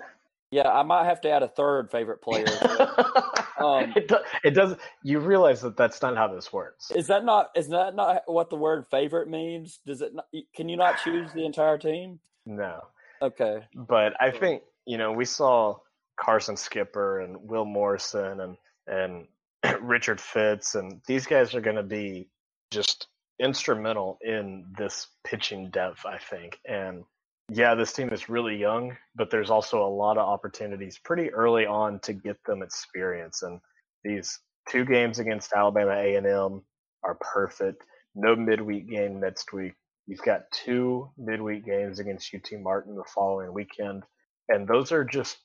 Yeah, 0.50 0.68
I 0.68 0.84
might 0.84 1.06
have 1.06 1.20
to 1.22 1.30
add 1.30 1.42
a 1.42 1.48
third 1.48 1.90
favorite 1.90 2.22
player. 2.22 2.46
um, 3.58 3.92
it, 3.96 4.08
do, 4.08 4.16
it 4.44 4.50
does. 4.52 4.76
You 5.02 5.18
realize 5.18 5.60
that 5.62 5.76
that's 5.76 6.00
not 6.00 6.16
how 6.16 6.28
this 6.28 6.52
works. 6.52 6.92
Is 6.92 7.08
that 7.08 7.24
not? 7.24 7.50
Is 7.56 7.68
that 7.68 7.94
not 7.96 8.22
what 8.26 8.50
the 8.50 8.56
word 8.56 8.86
favorite 8.90 9.28
means? 9.28 9.80
Does 9.84 10.00
it? 10.00 10.14
Not, 10.14 10.26
can 10.54 10.68
you 10.68 10.76
not 10.76 10.98
choose 11.02 11.32
the 11.32 11.44
entire 11.44 11.78
team? 11.78 12.20
No. 12.44 12.80
Okay. 13.20 13.64
But 13.74 14.14
I 14.20 14.30
think 14.30 14.62
you 14.86 14.98
know 14.98 15.12
we 15.12 15.24
saw 15.24 15.78
Carson 16.16 16.56
Skipper 16.56 17.20
and 17.20 17.48
Will 17.48 17.64
Morrison 17.64 18.40
and 18.40 18.56
and 18.86 19.26
Richard 19.82 20.20
Fitts 20.20 20.76
and 20.76 21.00
these 21.08 21.26
guys 21.26 21.54
are 21.54 21.60
going 21.60 21.76
to 21.76 21.82
be 21.82 22.28
just 22.70 23.08
instrumental 23.40 24.18
in 24.22 24.64
this 24.76 25.08
pitching 25.24 25.70
depth. 25.70 26.04
I 26.06 26.18
think 26.18 26.58
and 26.66 27.04
yeah, 27.48 27.74
this 27.74 27.92
team 27.92 28.10
is 28.10 28.28
really 28.28 28.56
young, 28.56 28.96
but 29.14 29.30
there's 29.30 29.50
also 29.50 29.84
a 29.84 29.88
lot 29.88 30.18
of 30.18 30.28
opportunities 30.28 30.98
pretty 30.98 31.32
early 31.32 31.64
on 31.64 32.00
to 32.00 32.12
get 32.12 32.42
them 32.44 32.62
experience. 32.62 33.42
And 33.42 33.60
these 34.02 34.40
two 34.68 34.84
games 34.84 35.20
against 35.20 35.52
Alabama 35.52 35.92
A&M 35.92 36.62
are 37.04 37.18
perfect. 37.20 37.84
No 38.16 38.34
midweek 38.34 38.88
game 38.90 39.20
next 39.20 39.52
week. 39.52 39.74
You've 40.06 40.22
got 40.22 40.50
two 40.52 41.10
midweek 41.16 41.64
games 41.64 42.00
against 42.00 42.34
UT 42.34 42.48
Martin 42.60 42.96
the 42.96 43.04
following 43.14 43.52
weekend, 43.52 44.04
and 44.48 44.66
those 44.66 44.92
are 44.92 45.04
just 45.04 45.38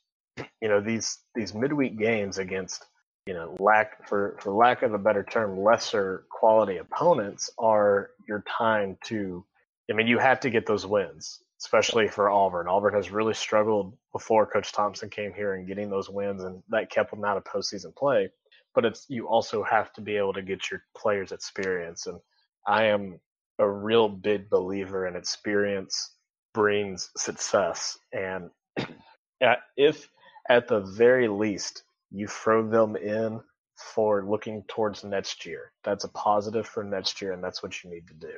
you 0.61 0.69
know 0.69 0.81
these 0.81 1.17
these 1.35 1.53
midweek 1.53 1.97
games 1.97 2.37
against 2.37 2.85
you 3.25 3.33
know 3.33 3.55
lack 3.59 4.07
for 4.07 4.37
for 4.39 4.51
lack 4.51 4.81
of 4.81 4.93
a 4.93 4.97
better 4.97 5.23
term 5.23 5.59
lesser 5.59 6.25
quality 6.29 6.77
opponents 6.77 7.49
are 7.57 8.11
your 8.27 8.43
time 8.47 8.97
to 9.05 9.45
I 9.89 9.93
mean 9.93 10.07
you 10.07 10.17
have 10.17 10.39
to 10.41 10.49
get 10.49 10.65
those 10.65 10.85
wins 10.85 11.41
especially 11.61 12.07
for 12.07 12.29
Auburn. 12.29 12.67
Auburn 12.67 12.95
has 12.95 13.11
really 13.11 13.35
struggled 13.35 13.95
before 14.11 14.47
Coach 14.47 14.71
Thompson 14.71 15.09
came 15.09 15.31
here 15.31 15.53
and 15.53 15.67
getting 15.67 15.91
those 15.91 16.09
wins, 16.09 16.43
and 16.43 16.63
that 16.69 16.89
kept 16.89 17.11
them 17.11 17.23
out 17.23 17.37
of 17.37 17.43
postseason 17.43 17.95
play. 17.95 18.29
But 18.73 18.85
it's 18.85 19.05
you 19.09 19.27
also 19.27 19.61
have 19.63 19.93
to 19.93 20.01
be 20.01 20.17
able 20.17 20.33
to 20.33 20.41
get 20.41 20.71
your 20.71 20.83
players 20.97 21.31
experience, 21.31 22.07
and 22.07 22.19
I 22.65 22.85
am 22.85 23.19
a 23.59 23.69
real 23.69 24.09
big 24.09 24.49
believer 24.49 25.05
in 25.05 25.15
experience 25.15 26.15
brings 26.53 27.11
success. 27.15 27.97
And 28.11 28.49
if 29.77 30.09
at 30.49 30.67
the 30.67 30.79
very 30.79 31.27
least 31.27 31.83
you 32.11 32.27
throw 32.27 32.67
them 32.67 32.95
in 32.95 33.41
for 33.75 34.23
looking 34.23 34.63
towards 34.67 35.03
next 35.03 35.45
year, 35.45 35.71
that's 35.83 36.03
a 36.03 36.09
positive 36.09 36.67
for 36.67 36.83
next 36.83 37.21
year, 37.21 37.31
and 37.31 37.43
that's 37.43 37.63
what 37.63 37.83
you 37.83 37.89
need 37.89 38.07
to 38.07 38.13
do. 38.13 38.33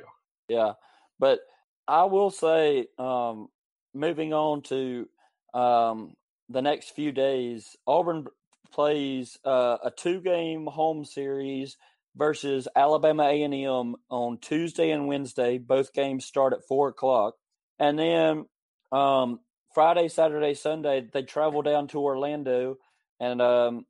Yeah, 0.48 0.72
but 1.18 1.40
I 1.86 2.04
will 2.04 2.30
say, 2.30 2.86
um, 2.98 3.48
moving 3.92 4.32
on 4.32 4.62
to 4.62 5.08
um, 5.52 6.14
the 6.48 6.62
next 6.62 6.90
few 6.90 7.12
days, 7.12 7.76
Auburn 7.86 8.26
plays 8.72 9.38
uh, 9.44 9.78
a 9.84 9.90
two-game 9.90 10.66
home 10.66 11.04
series 11.04 11.76
versus 12.16 12.68
Alabama 12.74 13.24
A&M 13.24 13.96
on 14.08 14.38
Tuesday 14.38 14.90
and 14.90 15.08
Wednesday. 15.08 15.58
Both 15.58 15.92
games 15.92 16.24
start 16.24 16.52
at 16.52 16.66
four 16.66 16.88
o'clock, 16.88 17.34
and 17.78 17.98
then 17.98 18.46
um, 18.92 19.40
Friday, 19.74 20.08
Saturday, 20.08 20.54
Sunday 20.54 21.08
they 21.12 21.22
travel 21.22 21.62
down 21.62 21.88
to 21.88 22.00
Orlando, 22.00 22.78
and 23.20 23.40
um, 23.40 23.86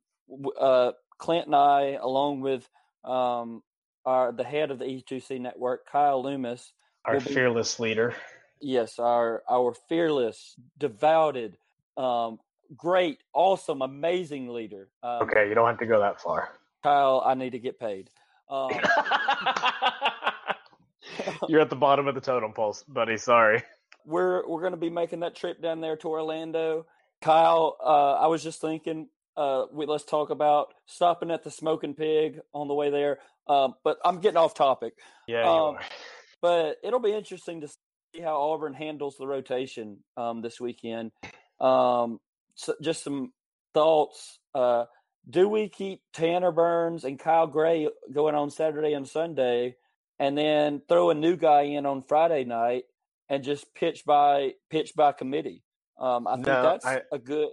uh, 0.59 0.91
Clint 1.17 1.47
and 1.47 1.55
I, 1.55 1.97
along 2.01 2.41
with 2.41 2.67
um, 3.03 3.63
our 4.05 4.31
the 4.31 4.43
head 4.43 4.71
of 4.71 4.79
the 4.79 4.85
E2C 4.85 5.39
network, 5.39 5.87
Kyle 5.89 6.21
Loomis 6.23 6.71
our 7.05 7.19
be, 7.19 7.33
fearless 7.33 7.79
leader. 7.79 8.15
Yes, 8.59 8.99
our 8.99 9.43
our 9.49 9.73
fearless, 9.87 10.55
devoted, 10.77 11.57
um, 11.97 12.39
great, 12.75 13.19
awesome, 13.33 13.81
amazing 13.81 14.49
leader. 14.49 14.89
Um, 15.03 15.23
okay, 15.23 15.47
you 15.47 15.55
don't 15.55 15.67
have 15.67 15.79
to 15.79 15.85
go 15.85 15.99
that 15.99 16.21
far. 16.21 16.49
Kyle, 16.83 17.23
I 17.25 17.35
need 17.35 17.51
to 17.51 17.59
get 17.59 17.79
paid. 17.79 18.09
Um, 18.49 18.69
You're 21.47 21.61
at 21.61 21.69
the 21.69 21.75
bottom 21.75 22.07
of 22.07 22.15
the 22.15 22.21
totem 22.21 22.53
pole, 22.53 22.75
buddy. 22.87 23.17
Sorry. 23.17 23.61
We're 24.05 24.47
we're 24.47 24.61
going 24.61 24.73
to 24.73 24.77
be 24.77 24.89
making 24.89 25.21
that 25.21 25.35
trip 25.35 25.61
down 25.61 25.81
there 25.81 25.97
to 25.97 26.07
Orlando. 26.07 26.85
Kyle, 27.21 27.77
uh, 27.83 28.13
I 28.13 28.27
was 28.27 28.43
just 28.43 28.61
thinking, 28.61 29.07
uh, 29.37 29.65
we, 29.71 29.85
let's 29.85 30.05
talk 30.05 30.29
about 30.29 30.73
stopping 30.85 31.31
at 31.31 31.43
the 31.43 31.51
Smoking 31.51 31.93
Pig 31.93 32.39
on 32.53 32.67
the 32.67 32.73
way 32.73 32.89
there. 32.89 33.19
Um, 33.47 33.75
but 33.83 33.97
I'm 34.03 34.19
getting 34.19 34.37
off 34.37 34.53
topic. 34.53 34.93
Yeah. 35.27 35.49
Um, 35.49 35.77
but 36.41 36.77
it'll 36.83 36.99
be 36.99 37.13
interesting 37.13 37.61
to 37.61 37.67
see 37.67 38.21
how 38.21 38.41
Auburn 38.41 38.73
handles 38.73 39.17
the 39.17 39.27
rotation 39.27 39.97
um, 40.17 40.41
this 40.41 40.59
weekend. 40.59 41.11
Um, 41.59 42.19
so 42.55 42.75
just 42.81 43.03
some 43.03 43.33
thoughts. 43.73 44.39
Uh, 44.53 44.85
do 45.29 45.49
we 45.49 45.69
keep 45.69 46.01
Tanner 46.13 46.51
Burns 46.51 47.03
and 47.03 47.19
Kyle 47.19 47.47
Gray 47.47 47.89
going 48.13 48.35
on 48.35 48.49
Saturday 48.49 48.93
and 48.93 49.07
Sunday, 49.07 49.75
and 50.19 50.37
then 50.37 50.81
throw 50.87 51.09
a 51.09 51.15
new 51.15 51.35
guy 51.35 51.63
in 51.63 51.85
on 51.85 52.03
Friday 52.03 52.43
night 52.43 52.83
and 53.27 53.43
just 53.43 53.73
pitch 53.73 54.03
by 54.05 54.53
pitch 54.69 54.93
by 54.95 55.11
committee? 55.11 55.63
Um, 55.99 56.27
I 56.27 56.35
think 56.35 56.47
no, 56.47 56.63
that's 56.63 56.85
I, 56.85 57.01
a 57.11 57.17
good. 57.17 57.49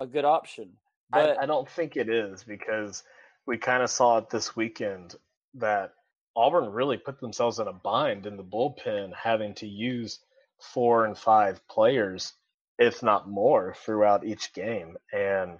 a 0.00 0.06
good 0.06 0.24
option. 0.24 0.72
But 1.10 1.38
I, 1.38 1.42
I 1.42 1.46
don't 1.46 1.68
think 1.68 1.96
it 1.96 2.08
is 2.08 2.44
because 2.44 3.02
we 3.46 3.58
kind 3.58 3.82
of 3.82 3.90
saw 3.90 4.18
it 4.18 4.30
this 4.30 4.54
weekend 4.54 5.14
that 5.54 5.92
Auburn 6.36 6.70
really 6.70 6.98
put 6.98 7.20
themselves 7.20 7.58
in 7.58 7.66
a 7.66 7.72
bind 7.72 8.26
in 8.26 8.36
the 8.36 8.44
bullpen, 8.44 9.12
having 9.14 9.54
to 9.54 9.66
use 9.66 10.20
four 10.60 11.04
and 11.04 11.16
five 11.16 11.66
players, 11.68 12.34
if 12.78 13.02
not 13.02 13.28
more, 13.28 13.74
throughout 13.84 14.24
each 14.24 14.52
game. 14.52 14.96
And 15.12 15.58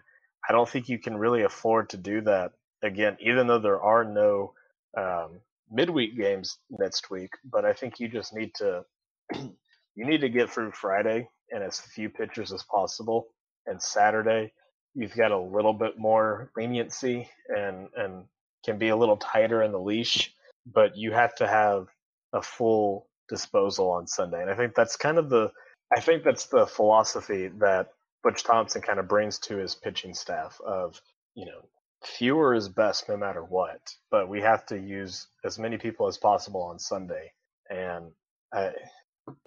I 0.49 0.53
don't 0.53 0.69
think 0.69 0.89
you 0.89 0.99
can 0.99 1.17
really 1.17 1.43
afford 1.43 1.91
to 1.91 1.97
do 1.97 2.21
that 2.23 2.53
again, 2.83 3.17
even 3.21 3.47
though 3.47 3.59
there 3.59 3.81
are 3.81 4.05
no 4.05 4.53
um, 4.97 5.41
midweek 5.71 6.17
games 6.17 6.59
next 6.71 7.11
week. 7.11 7.31
But 7.45 7.65
I 7.65 7.73
think 7.73 7.99
you 7.99 8.09
just 8.09 8.35
need 8.35 8.55
to 8.57 8.85
you 9.35 10.07
need 10.07 10.21
to 10.21 10.29
get 10.29 10.51
through 10.51 10.73
Friday 10.73 11.29
and 11.51 11.63
as 11.63 11.81
few 11.81 12.09
pitchers 12.09 12.53
as 12.53 12.63
possible, 12.63 13.29
and 13.67 13.83
Saturday 13.83 14.53
you've 14.99 15.15
got 15.15 15.31
a 15.31 15.39
little 15.39 15.73
bit 15.73 15.97
more 15.97 16.51
leniency 16.57 17.29
and 17.49 17.89
and 17.97 18.25
can 18.65 18.79
be 18.79 18.89
a 18.89 18.97
little 18.97 19.17
tighter 19.17 19.63
in 19.63 19.71
the 19.71 19.79
leash, 19.79 20.35
but 20.67 20.97
you 20.97 21.13
have 21.13 21.35
to 21.37 21.47
have 21.47 21.87
a 22.33 22.43
full 22.43 23.07
disposal 23.29 23.91
on 23.93 24.07
Sunday. 24.07 24.43
And 24.43 24.51
I 24.51 24.57
think 24.57 24.75
that's 24.75 24.97
kind 24.97 25.19
of 25.19 25.31
the 25.31 25.53
I 25.97 26.01
think 26.01 26.25
that's 26.25 26.47
the 26.47 26.67
philosophy 26.67 27.49
that 27.61 27.89
Butch 28.25 28.43
Thompson 28.43 28.83
kind 28.83 28.99
of 28.99 29.09
brings 29.09 29.39
to 29.41 29.57
his 29.57 29.77
pitching 29.77 30.13
staff 30.13 30.61
of, 30.67 31.01
you 31.35 31.47
know, 31.47 31.69
fewer 32.05 32.55
is 32.55 32.69
best 32.69 33.09
no 33.09 33.17
matter 33.17 33.43
what, 33.43 33.81
but 34.11 34.29
we 34.29 34.41
have 34.43 34.67
to 34.67 34.79
use 34.79 35.29
as 35.45 35.59
many 35.59 35.79
people 35.79 36.09
as 36.09 36.19
possible 36.19 36.63
on 36.63 36.79
Sunday. 36.79 37.33
And 37.71 38.11
I 38.53 38.73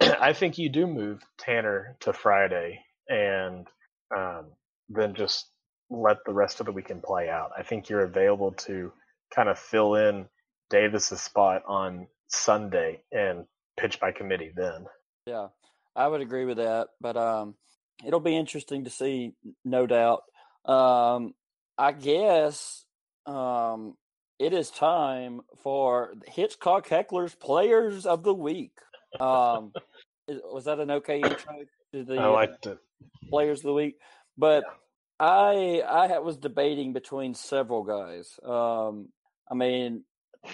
I 0.00 0.32
think 0.32 0.56
you 0.56 0.70
do 0.70 0.86
move 0.86 1.22
Tanner 1.38 1.96
to 2.00 2.14
Friday 2.14 2.80
and 3.08 3.66
um, 4.16 4.46
then 4.88 5.14
just 5.14 5.48
let 5.90 6.18
the 6.24 6.32
rest 6.32 6.60
of 6.60 6.66
the 6.66 6.72
weekend 6.72 7.02
play 7.02 7.28
out. 7.28 7.50
I 7.56 7.62
think 7.62 7.88
you're 7.88 8.04
available 8.04 8.52
to 8.52 8.92
kind 9.34 9.48
of 9.48 9.58
fill 9.58 9.94
in 9.94 10.26
Davis's 10.70 11.20
spot 11.20 11.62
on 11.66 12.06
Sunday 12.28 13.02
and 13.12 13.44
pitch 13.78 14.00
by 14.00 14.12
committee 14.12 14.52
then. 14.54 14.86
Yeah, 15.26 15.48
I 15.94 16.08
would 16.08 16.20
agree 16.20 16.44
with 16.44 16.56
that. 16.56 16.88
But 17.00 17.16
um, 17.16 17.54
it'll 18.04 18.20
be 18.20 18.36
interesting 18.36 18.84
to 18.84 18.90
see, 18.90 19.34
no 19.64 19.86
doubt. 19.86 20.22
Um, 20.64 21.34
I 21.76 21.92
guess 21.92 22.84
um, 23.26 23.96
it 24.38 24.52
is 24.52 24.70
time 24.70 25.42
for 25.62 26.14
Hitchcock 26.26 26.88
Heckler's 26.88 27.34
Players 27.34 28.06
of 28.06 28.22
the 28.22 28.34
Week. 28.34 28.72
Um, 29.20 29.72
was 30.28 30.64
that 30.64 30.80
an 30.80 30.90
okay 30.90 31.16
intro 31.16 31.64
to 31.92 32.04
the 32.04 32.16
I 32.16 32.26
liked 32.26 32.66
it. 32.66 32.78
Players 33.28 33.60
of 33.60 33.64
the 33.64 33.72
Week? 33.74 33.96
But 34.36 34.64
I 35.20 35.82
I 35.86 36.18
was 36.18 36.36
debating 36.36 36.92
between 36.92 37.34
several 37.34 37.84
guys. 37.84 38.38
Um, 38.44 39.08
I 39.50 39.54
mean, 39.54 40.04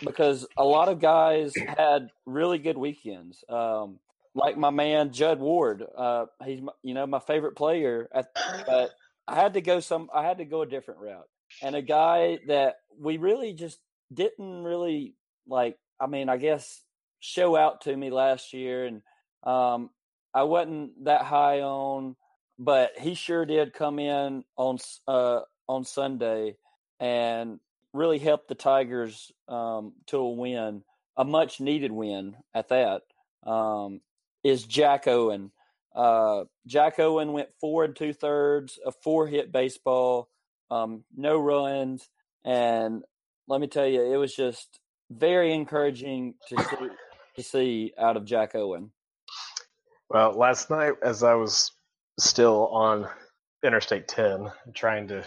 because 0.05 0.47
a 0.57 0.65
lot 0.65 0.89
of 0.89 1.01
guys 1.01 1.53
had 1.57 2.09
really 2.27 2.59
good 2.59 2.77
weekends. 2.77 3.43
Um, 3.49 3.99
like 4.35 4.57
my 4.57 4.71
man 4.71 5.13
Judd 5.13 5.41
Ward. 5.41 5.85
Uh, 5.97 6.27
he's 6.45 6.61
you 6.83 6.95
know 6.95 7.07
my 7.07 7.21
favorite 7.21 7.57
player, 7.57 8.09
at, 8.15 8.29
but 8.67 8.91
I 9.27 9.35
had 9.35 9.55
to 9.55 9.61
go 9.61 9.81
some. 9.81 10.09
I 10.15 10.23
had 10.23 10.39
to 10.39 10.45
go 10.45 10.63
a 10.63 10.67
different 10.67 11.01
route, 11.01 11.29
and 11.63 11.75
a 11.75 11.83
guy 11.83 12.39
that 12.49 12.77
we 12.99 13.17
really 13.17 13.53
just 13.53 13.79
didn't 14.13 14.65
really 14.65 15.15
like. 15.47 15.77
I 16.01 16.07
mean, 16.07 16.29
I 16.29 16.37
guess 16.37 16.83
show 17.21 17.57
out 17.57 17.83
to 17.83 17.97
me 17.97 18.11
last 18.11 18.53
year, 18.53 18.87
and 18.87 19.03
um, 19.43 19.91
I 20.35 20.45
wasn't 20.45 21.05
that 21.05 21.23
high 21.23 21.61
on, 21.61 22.17
but 22.59 22.93
he 22.99 23.15
sure 23.15 23.45
did 23.45 23.73
come 23.73 23.99
in 23.99 24.45
on 24.57 24.79
uh, 25.07 25.41
on 25.69 25.85
Sunday 25.85 26.57
and 26.99 27.61
really 27.93 28.19
helped 28.19 28.49
the 28.49 28.55
Tigers 28.55 29.33
um, 29.49 29.93
to 30.07 30.19
a 30.19 30.31
win, 30.31 30.83
a 31.17 31.25
much 31.25 31.61
needed 31.61 31.93
win 31.93 32.37
at 32.55 32.69
that. 32.69 33.03
Um, 33.47 34.01
is 34.45 34.65
Jack 34.65 35.07
Owen. 35.07 35.51
Uh, 35.95 36.45
Jack 36.67 36.99
Owen 36.99 37.33
went 37.33 37.49
four 37.61 37.85
and 37.85 37.97
two 37.97 38.13
thirds, 38.13 38.79
a 38.85 38.93
four 38.93 39.27
hit 39.27 39.51
baseball, 39.51 40.29
um, 40.71 41.05
no 41.17 41.39
runs, 41.39 42.09
and 42.45 43.03
let 43.49 43.61
me 43.61 43.67
tell 43.67 43.87
you, 43.87 44.03
it 44.03 44.17
was 44.17 44.35
just 44.35 44.79
very 45.11 45.53
encouraging 45.53 46.35
to 46.49 46.63
see, 46.63 46.89
to 47.37 47.43
see 47.43 47.93
out 47.99 48.17
of 48.17 48.25
Jack 48.25 48.55
Owen. 48.55 48.93
Well, 50.11 50.33
last 50.33 50.71
night 50.71 50.95
as 51.03 51.23
I 51.23 51.35
was 51.35 51.73
still 52.19 52.69
on 52.69 53.09
Interstate 53.65 54.09
10, 54.09 54.51
trying 54.75 55.09
to 55.09 55.25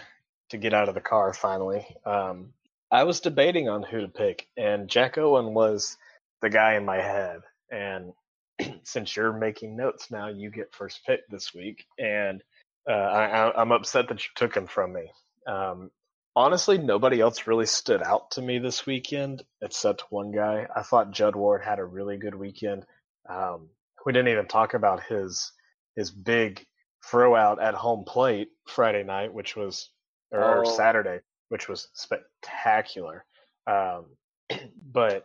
to 0.50 0.58
get 0.58 0.74
out 0.74 0.88
of 0.88 0.94
the 0.94 1.00
car 1.00 1.32
finally, 1.32 1.86
um, 2.04 2.52
I 2.90 3.04
was 3.04 3.20
debating 3.20 3.70
on 3.70 3.82
who 3.82 4.02
to 4.02 4.08
pick, 4.08 4.46
and 4.54 4.86
Jack 4.86 5.16
Owen 5.16 5.54
was 5.54 5.96
the 6.42 6.50
guy 6.50 6.74
in 6.74 6.84
my 6.84 6.96
head. 6.96 7.40
And 7.70 8.12
since 8.82 9.16
you're 9.16 9.32
making 9.32 9.76
notes 9.76 10.10
now, 10.10 10.28
you 10.28 10.50
get 10.50 10.74
first 10.74 11.00
pick 11.06 11.26
this 11.28 11.54
week, 11.54 11.86
and 11.98 12.42
uh, 12.86 12.92
I, 12.92 13.62
am 13.62 13.72
upset 13.72 14.08
that 14.08 14.22
you 14.22 14.28
took 14.34 14.54
him 14.54 14.66
from 14.66 14.92
me. 14.92 15.10
Um, 15.46 15.90
honestly, 16.36 16.76
nobody 16.76 17.20
else 17.20 17.46
really 17.46 17.66
stood 17.66 18.02
out 18.02 18.32
to 18.32 18.42
me 18.42 18.58
this 18.58 18.84
weekend 18.84 19.42
except 19.62 20.04
one 20.10 20.32
guy. 20.32 20.66
I 20.76 20.82
thought 20.82 21.12
Judd 21.12 21.34
Ward 21.34 21.62
had 21.62 21.78
a 21.78 21.84
really 21.84 22.18
good 22.18 22.34
weekend. 22.34 22.84
Um, 23.26 23.68
we 24.04 24.12
didn't 24.12 24.32
even 24.32 24.48
talk 24.48 24.74
about 24.74 25.02
his 25.04 25.52
his 25.96 26.10
big 26.10 26.66
throw 27.04 27.34
out 27.34 27.60
at 27.60 27.74
home 27.74 28.04
plate 28.04 28.48
Friday 28.66 29.02
night, 29.02 29.32
which 29.32 29.56
was 29.56 29.90
or, 30.30 30.64
oh. 30.66 30.76
Saturday, 30.76 31.20
which 31.48 31.68
was 31.68 31.88
spectacular. 31.92 33.24
Um, 33.66 34.06
but 34.92 35.24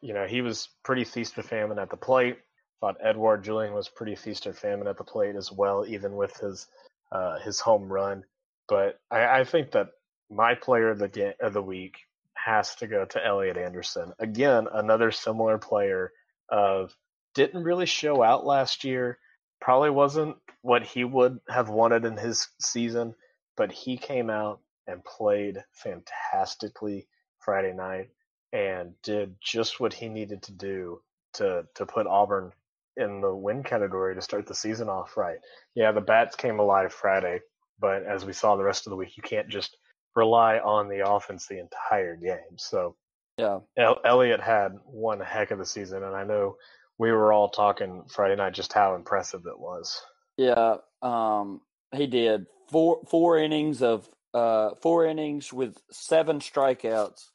you 0.00 0.12
know, 0.12 0.26
he 0.26 0.42
was 0.42 0.68
pretty 0.82 1.04
feast 1.04 1.38
or 1.38 1.42
famine 1.42 1.78
at 1.78 1.90
the 1.90 1.96
plate. 1.96 2.38
Thought 2.80 2.96
Edouard 3.02 3.44
Julien 3.44 3.72
was 3.72 3.88
pretty 3.88 4.14
feast 4.14 4.46
or 4.46 4.52
famine 4.52 4.86
at 4.86 4.98
the 4.98 5.04
plate 5.04 5.36
as 5.36 5.50
well, 5.50 5.86
even 5.86 6.14
with 6.14 6.36
his 6.36 6.66
uh, 7.10 7.38
his 7.38 7.60
home 7.60 7.90
run. 7.90 8.24
But 8.68 8.98
I, 9.10 9.40
I 9.40 9.44
think 9.44 9.72
that 9.72 9.88
my 10.30 10.54
player 10.54 10.90
of 10.90 10.98
the 10.98 11.08
ga- 11.08 11.36
of 11.40 11.52
the 11.54 11.62
week 11.62 11.96
has 12.34 12.74
to 12.76 12.86
go 12.86 13.04
to 13.06 13.24
Elliot 13.24 13.56
Anderson. 13.56 14.12
Again, 14.18 14.66
another 14.70 15.10
similar 15.10 15.56
player 15.56 16.12
of 16.50 16.94
didn't 17.34 17.64
really 17.64 17.86
show 17.86 18.22
out 18.22 18.44
last 18.44 18.84
year. 18.84 19.18
Probably 19.64 19.88
wasn't 19.88 20.36
what 20.60 20.82
he 20.82 21.04
would 21.04 21.40
have 21.48 21.70
wanted 21.70 22.04
in 22.04 22.18
his 22.18 22.48
season, 22.60 23.14
but 23.56 23.72
he 23.72 23.96
came 23.96 24.28
out 24.28 24.60
and 24.86 25.02
played 25.02 25.64
fantastically 25.72 27.08
Friday 27.38 27.72
night 27.72 28.10
and 28.52 28.92
did 29.02 29.36
just 29.40 29.80
what 29.80 29.94
he 29.94 30.10
needed 30.10 30.42
to 30.42 30.52
do 30.52 31.00
to 31.34 31.64
to 31.76 31.86
put 31.86 32.06
Auburn 32.06 32.52
in 32.98 33.22
the 33.22 33.34
win 33.34 33.62
category 33.62 34.14
to 34.14 34.20
start 34.20 34.46
the 34.46 34.54
season 34.54 34.90
off 34.90 35.16
right. 35.16 35.38
Yeah, 35.74 35.92
the 35.92 36.02
bats 36.02 36.36
came 36.36 36.58
alive 36.58 36.92
Friday, 36.92 37.40
but 37.80 38.02
as 38.04 38.26
we 38.26 38.34
saw 38.34 38.56
the 38.56 38.64
rest 38.64 38.86
of 38.86 38.90
the 38.90 38.96
week, 38.96 39.16
you 39.16 39.22
can't 39.22 39.48
just 39.48 39.78
rely 40.14 40.58
on 40.58 40.90
the 40.90 41.08
offense 41.10 41.46
the 41.46 41.58
entire 41.58 42.16
game. 42.16 42.58
So, 42.58 42.96
yeah, 43.38 43.60
El- 43.78 44.02
Elliot 44.04 44.42
had 44.42 44.72
one 44.84 45.20
heck 45.20 45.52
of 45.52 45.60
a 45.60 45.64
season, 45.64 46.02
and 46.04 46.14
I 46.14 46.24
know 46.24 46.56
we 46.98 47.10
were 47.10 47.32
all 47.32 47.48
talking 47.48 48.04
Friday 48.08 48.36
night 48.36 48.54
just 48.54 48.72
how 48.72 48.94
impressive 48.94 49.42
it 49.46 49.58
was. 49.58 50.00
Yeah, 50.36 50.76
um, 51.02 51.60
he 51.94 52.06
did 52.06 52.46
four 52.70 53.00
four 53.08 53.38
innings 53.38 53.82
of 53.82 54.08
uh, 54.32 54.70
four 54.82 55.06
innings 55.06 55.52
with 55.52 55.76
seven 55.90 56.40
strikeouts. 56.40 57.28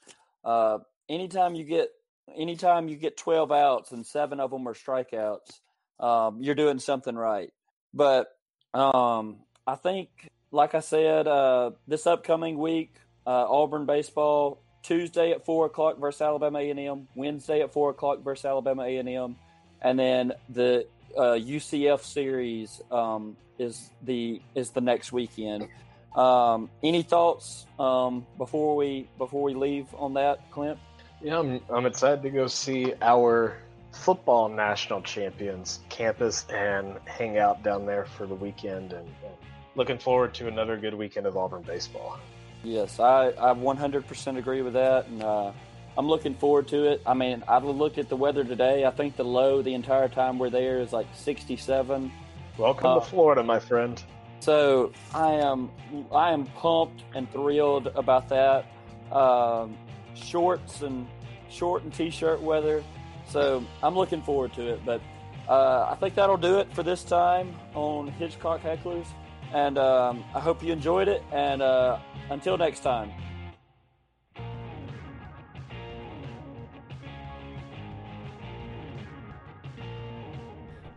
Uh, 0.43 0.79
anytime 1.09 1.55
you 1.55 1.63
get 1.63 1.89
anytime 2.37 2.87
you 2.87 2.95
get 2.95 3.17
12 3.17 3.51
outs 3.51 3.91
and 3.91 4.05
seven 4.05 4.39
of 4.39 4.51
them 4.51 4.67
are 4.67 4.73
strikeouts, 4.73 5.59
um, 5.99 6.41
you're 6.41 6.55
doing 6.55 6.79
something 6.79 7.15
right. 7.15 7.51
But 7.93 8.27
um, 8.73 9.37
I 9.65 9.75
think, 9.75 10.09
like 10.51 10.75
I 10.75 10.79
said, 10.79 11.27
uh, 11.27 11.71
this 11.87 12.05
upcoming 12.07 12.57
week, 12.57 12.95
uh, 13.25 13.45
Auburn 13.49 13.85
baseball 13.85 14.61
Tuesday 14.83 15.31
at 15.31 15.45
four 15.45 15.65
o'clock 15.65 15.99
versus 15.99 16.21
Alabama 16.21 16.59
A&M, 16.59 17.07
Wednesday 17.15 17.61
at 17.61 17.73
four 17.73 17.89
o'clock 17.89 18.23
versus 18.23 18.45
Alabama 18.45 18.83
A&M, 18.83 19.07
and 19.07 19.35
then 19.81 20.33
the 20.49 20.85
uh, 21.17 21.37
UCF 21.37 22.01
series 22.01 22.81
um, 22.91 23.35
is 23.57 23.91
the 24.03 24.41
is 24.55 24.71
the 24.71 24.81
next 24.81 25.11
weekend. 25.11 25.67
Um, 26.15 26.69
any 26.83 27.03
thoughts 27.03 27.65
um, 27.79 28.25
before 28.37 28.75
we 28.75 29.07
before 29.17 29.43
we 29.43 29.53
leave 29.53 29.87
on 29.95 30.13
that, 30.15 30.49
Clint? 30.51 30.79
Yeah, 31.21 31.39
I'm, 31.39 31.61
I'm 31.69 31.85
excited 31.85 32.23
to 32.23 32.29
go 32.29 32.47
see 32.47 32.93
our 33.01 33.57
football 33.91 34.49
national 34.49 35.01
champions 35.01 35.79
campus 35.89 36.45
and 36.49 36.97
hang 37.05 37.37
out 37.37 37.63
down 37.63 37.85
there 37.85 38.05
for 38.05 38.25
the 38.25 38.35
weekend 38.35 38.93
and, 38.93 39.07
and 39.07 39.33
looking 39.75 39.97
forward 39.97 40.33
to 40.35 40.47
another 40.47 40.77
good 40.77 40.93
weekend 40.93 41.25
of 41.25 41.35
Auburn 41.35 41.63
baseball. 41.63 42.19
Yes, 42.63 42.99
I, 42.99 43.27
I 43.29 43.53
100% 43.53 44.37
agree 44.37 44.61
with 44.61 44.73
that. 44.73 45.07
And 45.07 45.23
uh, 45.23 45.51
I'm 45.97 46.07
looking 46.07 46.35
forward 46.35 46.67
to 46.69 46.85
it. 46.85 47.01
I 47.05 47.13
mean, 47.13 47.43
I've 47.47 47.63
looked 47.65 47.97
at 47.97 48.09
the 48.09 48.15
weather 48.15 48.43
today. 48.43 48.85
I 48.85 48.91
think 48.91 49.15
the 49.15 49.23
low 49.23 49.61
the 49.61 49.73
entire 49.73 50.07
time 50.07 50.39
we're 50.39 50.49
there 50.49 50.79
is 50.79 50.93
like 50.93 51.07
67. 51.13 52.11
Welcome 52.57 52.85
uh, 52.85 52.99
to 52.99 53.01
Florida, 53.01 53.43
my 53.43 53.59
friend. 53.59 54.01
So 54.39 54.93
I 55.13 55.33
am 55.33 55.69
I 56.11 56.31
am 56.31 56.45
pumped 56.45 57.03
and 57.13 57.29
thrilled 57.31 57.87
about 57.87 58.29
that. 58.29 58.65
Um, 59.11 59.77
shorts 60.15 60.81
and 60.81 61.07
short 61.49 61.83
and 61.83 61.93
t-shirt 61.93 62.41
weather. 62.41 62.83
So 63.27 63.65
I'm 63.83 63.95
looking 63.95 64.21
forward 64.21 64.53
to 64.53 64.67
it. 64.73 64.85
But 64.85 65.01
uh, 65.47 65.87
I 65.89 65.95
think 65.95 66.15
that'll 66.15 66.37
do 66.37 66.59
it 66.59 66.73
for 66.73 66.83
this 66.83 67.03
time 67.03 67.55
on 67.73 68.07
Hitchcock 68.07 68.61
Hecklers. 68.61 69.07
And 69.53 69.77
um, 69.77 70.23
I 70.33 70.39
hope 70.39 70.63
you 70.63 70.71
enjoyed 70.71 71.07
it. 71.07 71.23
And 71.31 71.61
uh, 71.61 71.99
until 72.29 72.57
next 72.57 72.81
time. 72.81 73.11